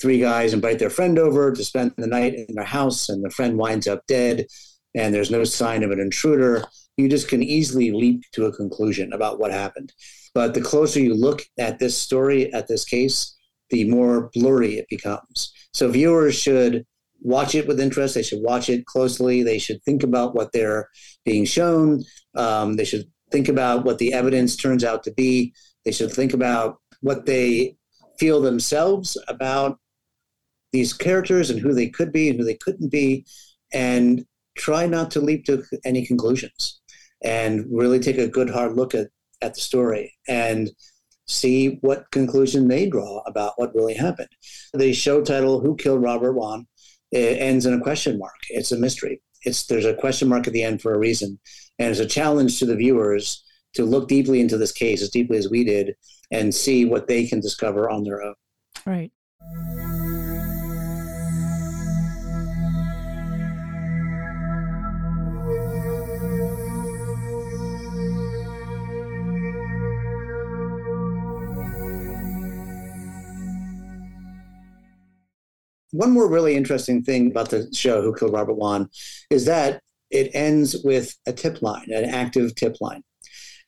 three 0.00 0.20
guys 0.20 0.52
invite 0.52 0.78
their 0.78 0.90
friend 0.90 1.18
over 1.18 1.52
to 1.52 1.64
spend 1.64 1.94
the 1.96 2.06
night 2.06 2.34
in 2.34 2.46
their 2.54 2.64
house, 2.64 3.08
and 3.08 3.24
the 3.24 3.30
friend 3.30 3.58
winds 3.58 3.88
up 3.88 4.06
dead, 4.06 4.46
and 4.94 5.12
there's 5.12 5.30
no 5.30 5.42
sign 5.42 5.82
of 5.82 5.90
an 5.90 6.00
intruder. 6.00 6.64
You 6.96 7.08
just 7.08 7.28
can 7.28 7.42
easily 7.42 7.90
leap 7.90 8.22
to 8.32 8.46
a 8.46 8.52
conclusion 8.52 9.12
about 9.12 9.40
what 9.40 9.50
happened. 9.50 9.92
But 10.34 10.54
the 10.54 10.60
closer 10.60 11.00
you 11.00 11.14
look 11.14 11.42
at 11.58 11.78
this 11.78 11.96
story, 11.96 12.52
at 12.52 12.66
this 12.66 12.84
case, 12.84 13.36
the 13.70 13.84
more 13.84 14.30
blurry 14.34 14.78
it 14.78 14.86
becomes. 14.90 15.52
So 15.72 15.90
viewers 15.90 16.34
should 16.34 16.84
watch 17.22 17.54
it 17.54 17.66
with 17.66 17.80
interest. 17.80 18.14
They 18.14 18.22
should 18.22 18.42
watch 18.42 18.68
it 18.68 18.84
closely. 18.86 19.42
They 19.42 19.58
should 19.58 19.82
think 19.82 20.02
about 20.02 20.34
what 20.34 20.52
they're 20.52 20.88
being 21.24 21.44
shown. 21.44 22.04
Um, 22.36 22.74
they 22.74 22.84
should 22.84 23.06
think 23.30 23.48
about 23.48 23.84
what 23.84 23.98
the 23.98 24.12
evidence 24.12 24.56
turns 24.56 24.84
out 24.84 25.02
to 25.04 25.12
be. 25.12 25.54
They 25.84 25.92
should 25.92 26.12
think 26.12 26.34
about 26.34 26.78
what 27.00 27.26
they 27.26 27.76
feel 28.18 28.40
themselves 28.40 29.16
about 29.28 29.78
these 30.72 30.92
characters 30.92 31.50
and 31.50 31.60
who 31.60 31.72
they 31.72 31.88
could 31.88 32.12
be 32.12 32.28
and 32.28 32.38
who 32.38 32.44
they 32.44 32.54
couldn't 32.56 32.90
be, 32.90 33.24
and 33.72 34.24
try 34.56 34.86
not 34.86 35.10
to 35.12 35.20
leap 35.20 35.44
to 35.44 35.62
any 35.84 36.04
conclusions 36.04 36.80
and 37.22 37.64
really 37.70 37.98
take 37.98 38.18
a 38.18 38.28
good 38.28 38.50
hard 38.50 38.74
look 38.74 38.94
at, 38.94 39.08
at 39.44 39.54
the 39.54 39.60
story 39.60 40.14
and 40.26 40.70
see 41.26 41.78
what 41.80 42.10
conclusion 42.10 42.68
they 42.68 42.88
draw 42.88 43.22
about 43.26 43.54
what 43.56 43.74
really 43.74 43.94
happened. 43.94 44.28
The 44.72 44.92
show 44.92 45.22
title, 45.22 45.60
Who 45.60 45.76
Killed 45.76 46.02
Robert 46.02 46.32
Wone, 46.32 46.66
ends 47.12 47.66
in 47.66 47.74
a 47.74 47.80
question 47.80 48.18
mark. 48.18 48.34
It's 48.50 48.72
a 48.72 48.78
mystery. 48.78 49.22
It's 49.42 49.66
there's 49.66 49.84
a 49.84 49.94
question 49.94 50.28
mark 50.28 50.46
at 50.46 50.52
the 50.52 50.62
end 50.62 50.82
for 50.82 50.94
a 50.94 50.98
reason. 50.98 51.38
And 51.78 51.90
it's 51.90 52.00
a 52.00 52.06
challenge 52.06 52.58
to 52.58 52.66
the 52.66 52.76
viewers 52.76 53.44
to 53.74 53.84
look 53.84 54.08
deeply 54.08 54.40
into 54.40 54.58
this 54.58 54.72
case 54.72 55.02
as 55.02 55.10
deeply 55.10 55.38
as 55.38 55.50
we 55.50 55.64
did 55.64 55.94
and 56.30 56.54
see 56.54 56.84
what 56.84 57.06
they 57.06 57.26
can 57.26 57.40
discover 57.40 57.90
on 57.90 58.04
their 58.04 58.22
own. 58.22 58.34
Right. 58.86 59.12
One 75.94 76.10
more 76.10 76.28
really 76.28 76.56
interesting 76.56 77.02
thing 77.02 77.30
about 77.30 77.50
the 77.50 77.72
show, 77.72 78.02
Who 78.02 78.14
Killed 78.14 78.32
Robert 78.32 78.54
Wone, 78.54 78.88
is 79.30 79.44
that 79.44 79.80
it 80.10 80.34
ends 80.34 80.76
with 80.84 81.14
a 81.26 81.32
tip 81.32 81.62
line, 81.62 81.86
an 81.90 82.04
active 82.04 82.54
tip 82.56 82.76
line. 82.80 83.02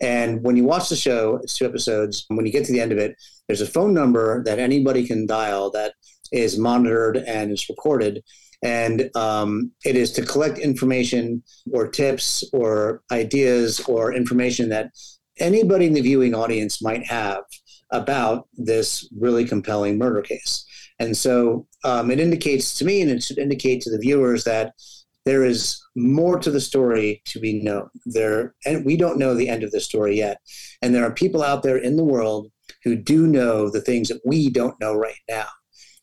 And 0.01 0.43
when 0.43 0.57
you 0.57 0.65
watch 0.65 0.89
the 0.89 0.97
show, 0.97 1.39
it's 1.43 1.57
two 1.57 1.65
episodes. 1.65 2.27
When 2.29 2.45
you 2.45 2.53
get 2.53 2.65
to 2.67 2.73
the 2.73 2.81
end 2.81 2.93
of 2.93 2.99
it, 2.99 3.17
there's 3.47 3.61
a 3.61 3.67
phone 3.67 3.95
number 3.95 4.43
that 4.45 4.59
anybody 4.59 5.07
can 5.07 5.27
dial 5.27 5.71
that 5.71 5.95
is 6.33 6.59
monitored 6.59 7.17
and 7.17 7.53
is 7.53 7.69
recorded. 7.69 8.23
And 8.63 9.09
um, 9.15 9.71
it 9.85 9.97
is 9.97 10.13
to 10.13 10.27
collect 10.27 10.59
information 10.59 11.43
or 11.73 11.89
tips 11.89 12.45
or 12.53 13.03
ideas 13.13 13.81
or 13.89 14.13
information 14.13 14.69
that 14.71 14.91
anybody 15.39 15.87
in 15.87 15.93
the 15.93 16.01
viewing 16.01 16.35
audience 16.35 16.83
might 16.83 17.07
have 17.07 17.43
about 17.93 18.49
this 18.55 19.09
really 19.17 19.45
compelling 19.45 19.97
murder 19.97 20.23
case. 20.23 20.66
And 20.99 21.17
so 21.17 21.67
um, 21.85 22.11
it 22.11 22.21
indicates 22.21 22.75
to 22.79 22.85
me, 22.85 23.03
and 23.03 23.11
it 23.11 23.23
should 23.23 23.39
indicate 23.39 23.83
to 23.83 23.91
the 23.91 23.99
viewers 23.99 24.45
that 24.45 24.73
there 25.25 25.45
is 25.45 25.81
more 25.97 26.39
to 26.39 26.51
the 26.51 26.61
story 26.61 27.21
to 27.27 27.41
be 27.41 27.61
known. 27.63 27.89
There, 28.07 28.55
and 28.65 28.85
we 28.85 28.97
don't 28.97 29.19
know 29.19 29.35
the 29.35 29.49
end 29.49 29.63
of 29.63 29.73
the 29.73 29.81
story 29.81 30.17
yet. 30.17 30.39
And 30.81 30.95
there 30.95 31.05
are 31.05 31.13
people 31.13 31.43
out 31.43 31.63
there 31.63 31.79
in 31.79 31.97
the 31.97 32.05
world 32.05 32.51
who 32.85 32.97
do 32.97 33.27
know 33.27 33.69
the 33.69 33.81
things 33.81 34.09
that 34.09 34.21
we 34.25 34.49
don't 34.49 34.81
know 34.81 34.95
right 34.95 35.19
now. 35.29 35.47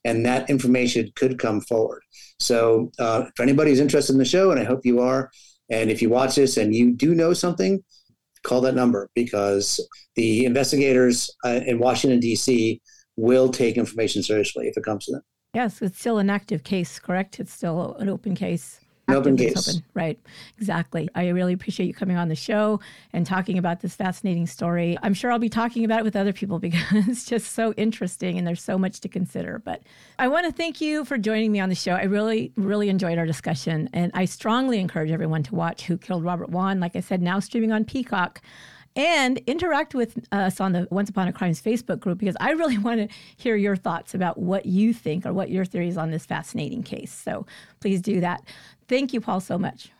And 0.06 0.25
that 0.25 0.49
information 0.49 1.12
could 1.15 1.39
come 1.39 1.62
forward. 1.62 2.01
So, 2.39 2.91
uh, 2.99 3.23
if 3.27 3.39
anybody's 3.39 3.79
interested 3.79 4.12
in 4.12 4.19
the 4.19 4.25
show, 4.25 4.51
and 4.51 4.60
I 4.60 4.65
hope 4.65 4.86
you 4.86 4.99
are, 4.99 5.32
and 5.69 5.89
if 5.89 6.01
you 6.01 6.10
watch 6.10 6.36
this 6.36 6.58
and 6.58 6.75
you 6.75 6.91
do 6.91 7.15
know 7.15 7.34
something, 7.34 7.82
call 8.43 8.60
that 8.62 8.75
number 8.75 9.10
because 9.15 9.79
the 10.15 10.45
investigators 10.45 11.34
uh, 11.45 11.62
in 11.65 11.79
Washington, 11.79 12.19
D.C. 12.19 12.82
will 13.17 13.49
take 13.49 13.78
information 13.78 14.23
seriously 14.23 14.67
if 14.67 14.78
it 14.78 14.84
comes 14.84 15.06
to 15.06 15.13
them. 15.13 15.21
Yes, 15.54 15.82
it's 15.82 15.99
still 15.99 16.17
an 16.17 16.30
active 16.30 16.63
case, 16.63 16.99
correct? 16.99 17.39
It's 17.39 17.54
still 17.54 17.95
an 17.99 18.10
open 18.10 18.36
case. 18.36 18.80
An 19.08 19.15
open 19.15 19.36
case. 19.36 19.67
Open. 19.67 19.84
Right, 19.93 20.17
exactly. 20.58 21.10
I 21.13 21.28
really 21.28 21.52
appreciate 21.52 21.88
you 21.88 21.93
coming 21.93 22.15
on 22.15 22.30
the 22.30 22.36
show 22.36 22.80
and 23.12 23.26
talking 23.26 23.58
about 23.58 23.82
this 23.82 23.95
fascinating 23.95 24.47
story. 24.47 24.97
I'm 25.04 25.13
sure 25.13 25.30
I'll 25.30 25.39
be 25.39 25.49
talking 25.49 25.84
about 25.84 25.99
it 25.99 26.04
with 26.06 26.15
other 26.15 26.32
people 26.32 26.58
because 26.60 27.08
it's 27.08 27.26
just 27.26 27.52
so 27.52 27.73
interesting 27.73 28.38
and 28.38 28.47
there's 28.47 28.63
so 28.63 28.78
much 28.78 29.02
to 29.02 29.10
consider. 29.10 29.62
But 29.63 29.84
I 30.17 30.30
want 30.30 30.45
to 30.45 30.54
thank 30.54 30.80
you 30.80 31.04
for 31.04 31.17
joining 31.17 31.52
me 31.52 31.60
on 31.60 31.69
the 31.69 31.76
show. 31.76 31.91
I 31.91 32.04
really, 32.04 32.54
really 32.56 32.88
enjoyed 32.88 33.17
our 33.17 33.26
discussion. 33.26 33.89
And 33.91 34.10
I 34.13 34.23
strongly 34.26 34.80
encourage 34.80 35.12
everyone 35.12 35.43
to 35.43 35.56
watch 35.56 35.84
Who 35.84 35.97
Killed 35.97 36.23
Robert 36.23 36.49
Wone. 36.49 36.80
Like 36.80 36.95
I 36.95 37.02
said, 37.02 37.21
now 37.21 37.39
streaming 37.39 37.73
on 37.73 37.84
Peacock 37.84 38.41
and 38.95 39.39
interact 39.47 39.95
with 39.95 40.19
us 40.32 40.60
on 40.60 40.73
the 40.73 40.88
Once 40.91 41.10
Upon 41.10 41.27
a 41.27 41.34
Crimes 41.34 41.62
Facebook 41.62 41.99
group 41.99 42.19
because 42.19 42.38
I 42.39 42.51
really 42.51 42.77
want 42.79 43.10
to 43.10 43.15
hear 43.38 43.56
your 43.56 43.75
thoughts 43.75 44.13
about 44.13 44.38
what 44.38 44.65
you 44.65 44.93
think 44.93 45.25
or 45.25 45.34
what 45.34 45.49
your 45.49 45.65
theories 45.65 45.97
on 45.97 46.12
this 46.12 46.25
fascinating 46.25 46.84
case. 46.84 47.12
So 47.12 47.45
please 47.79 48.01
do 48.01 48.19
that. 48.21 48.43
Thank 48.88 49.13
you, 49.13 49.21
Paul, 49.21 49.39
so 49.39 49.58
much. 49.58 49.91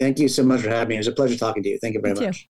Thank 0.00 0.18
you 0.18 0.28
so 0.28 0.42
much 0.42 0.62
for 0.62 0.70
having 0.70 0.88
me. 0.88 0.94
It 0.96 0.98
was 0.98 1.06
a 1.08 1.12
pleasure 1.12 1.36
talking 1.36 1.62
to 1.62 1.68
you. 1.68 1.78
Thank 1.80 1.94
you 1.94 2.00
very 2.00 2.14
Me 2.14 2.26
much. 2.26 2.48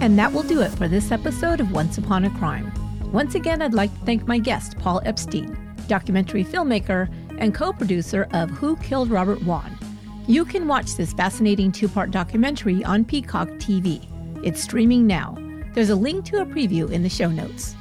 And 0.00 0.18
that 0.18 0.32
will 0.32 0.42
do 0.42 0.60
it 0.60 0.70
for 0.72 0.86
this 0.86 1.10
episode 1.10 1.60
of 1.60 1.72
Once 1.72 1.96
Upon 1.96 2.26
a 2.26 2.30
Crime. 2.30 2.70
Once 3.10 3.34
again, 3.34 3.62
I'd 3.62 3.72
like 3.72 3.90
to 3.98 4.04
thank 4.04 4.26
my 4.28 4.38
guest, 4.38 4.78
Paul 4.78 5.00
Epstein, 5.04 5.56
documentary 5.88 6.44
filmmaker 6.44 7.08
and 7.38 7.54
co 7.54 7.72
producer 7.72 8.28
of 8.32 8.50
Who 8.50 8.76
Killed 8.76 9.10
Robert 9.10 9.42
Wone. 9.42 9.78
You 10.26 10.44
can 10.44 10.66
watch 10.66 10.94
this 10.94 11.12
fascinating 11.12 11.72
two 11.72 11.88
part 11.88 12.10
documentary 12.10 12.84
on 12.84 13.04
Peacock 13.04 13.48
TV. 13.58 14.06
It's 14.42 14.62
streaming 14.62 15.06
now. 15.06 15.36
There's 15.74 15.90
a 15.90 15.96
link 15.96 16.24
to 16.26 16.40
a 16.40 16.46
preview 16.46 16.90
in 16.90 17.02
the 17.02 17.08
show 17.08 17.30
notes. 17.30 17.74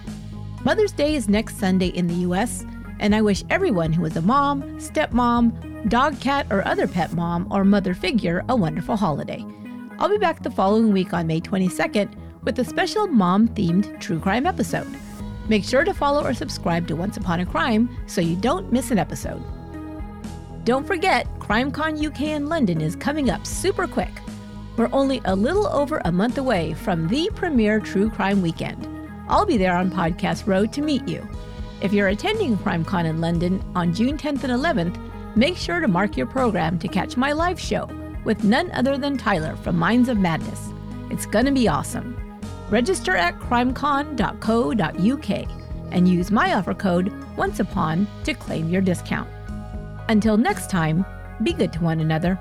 Mother's 0.64 0.92
Day 0.92 1.16
is 1.16 1.30
next 1.30 1.58
Sunday 1.58 1.88
in 1.88 2.08
the 2.08 2.28
US, 2.28 2.66
and 3.00 3.14
I 3.14 3.22
wish 3.22 3.44
everyone 3.50 3.94
who 3.94 4.06
is 4.06 4.16
a 4.16 4.22
mom, 4.22 4.64
stepmom, 4.80 5.90
dog, 5.90 6.20
cat, 6.20 6.48
or 6.50 6.66
other 6.68 6.88
pet 6.88 7.14
mom 7.14 7.48
or 7.52 7.66
mother 7.66 7.94
figure 7.94 8.44
a 8.50 8.56
wonderful 8.56 8.96
holiday. 8.96 9.46
I'll 10.00 10.10
be 10.10 10.18
back 10.18 10.42
the 10.42 10.52
following 10.52 10.92
week 10.92 11.14
on 11.14 11.28
May 11.28 11.42
22nd 11.42 12.14
with 12.44 12.60
a 12.60 12.66
special 12.66 13.08
mom 13.08 13.48
themed 13.50 14.00
true 14.00 14.20
crime 14.20 14.46
episode. 14.46 14.88
Make 15.50 15.64
sure 15.64 15.84
to 15.84 15.94
follow 15.94 16.24
or 16.24 16.34
subscribe 16.34 16.88
to 16.88 16.96
Once 16.96 17.18
Upon 17.18 17.42
a 17.42 17.46
Crime 17.46 17.90
so 18.08 18.22
you 18.22 18.36
don't 18.36 18.72
miss 18.72 18.92
an 18.92 18.98
episode. 18.98 19.44
Don't 20.64 20.88
forget, 20.88 21.28
CrimeCon 21.40 22.02
UK 22.04 22.22
in 22.22 22.48
London 22.48 22.80
is 22.80 22.96
coming 22.96 23.30
up 23.30 23.46
super 23.46 23.86
quick. 23.86 24.12
We're 24.78 24.90
only 24.94 25.22
a 25.26 25.36
little 25.36 25.68
over 25.68 26.02
a 26.06 26.12
month 26.12 26.38
away 26.38 26.74
from 26.74 27.08
the 27.08 27.30
premier 27.36 27.80
true 27.82 28.10
crime 28.10 28.42
weekend. 28.42 28.88
I'll 29.28 29.46
be 29.46 29.58
there 29.58 29.76
on 29.76 29.92
Podcast 29.92 30.48
Road 30.48 30.72
to 30.74 30.82
meet 30.82 31.08
you. 31.08 31.28
If 31.82 31.92
you're 31.92 32.08
attending 32.08 32.58
CrimeCon 32.58 33.06
in 33.06 33.20
London 33.20 33.62
on 33.76 33.94
June 33.94 34.18
10th 34.18 34.46
and 34.46 34.54
11th, 34.54 34.98
make 35.36 35.58
sure 35.58 35.82
to 35.82 35.88
mark 35.90 36.16
your 36.16 36.28
program 36.28 36.80
to 36.80 36.88
catch 36.88 37.18
my 37.18 37.34
live 37.34 37.60
show 37.60 37.90
with 38.24 38.46
none 38.46 38.72
other 38.72 38.98
than 38.98 39.18
Tyler 39.18 39.58
from 39.58 39.78
Minds 39.78 40.08
of 40.08 40.18
Madness. 40.18 40.70
It's 41.10 41.26
gonna 41.26 41.52
be 41.52 41.68
awesome. 41.68 42.23
Register 42.74 43.16
at 43.16 43.38
crimecon.co.uk 43.38 45.48
and 45.92 46.08
use 46.08 46.32
my 46.32 46.56
offer 46.56 46.74
code 46.74 47.14
ONCEUPON 47.38 48.08
to 48.24 48.34
claim 48.34 48.68
your 48.68 48.82
discount. 48.82 49.30
Until 50.10 50.38
next 50.38 50.72
time, 50.72 51.06
be 51.44 51.54
good 51.54 51.72
to 51.74 51.82
one 51.82 52.00
another 52.00 52.40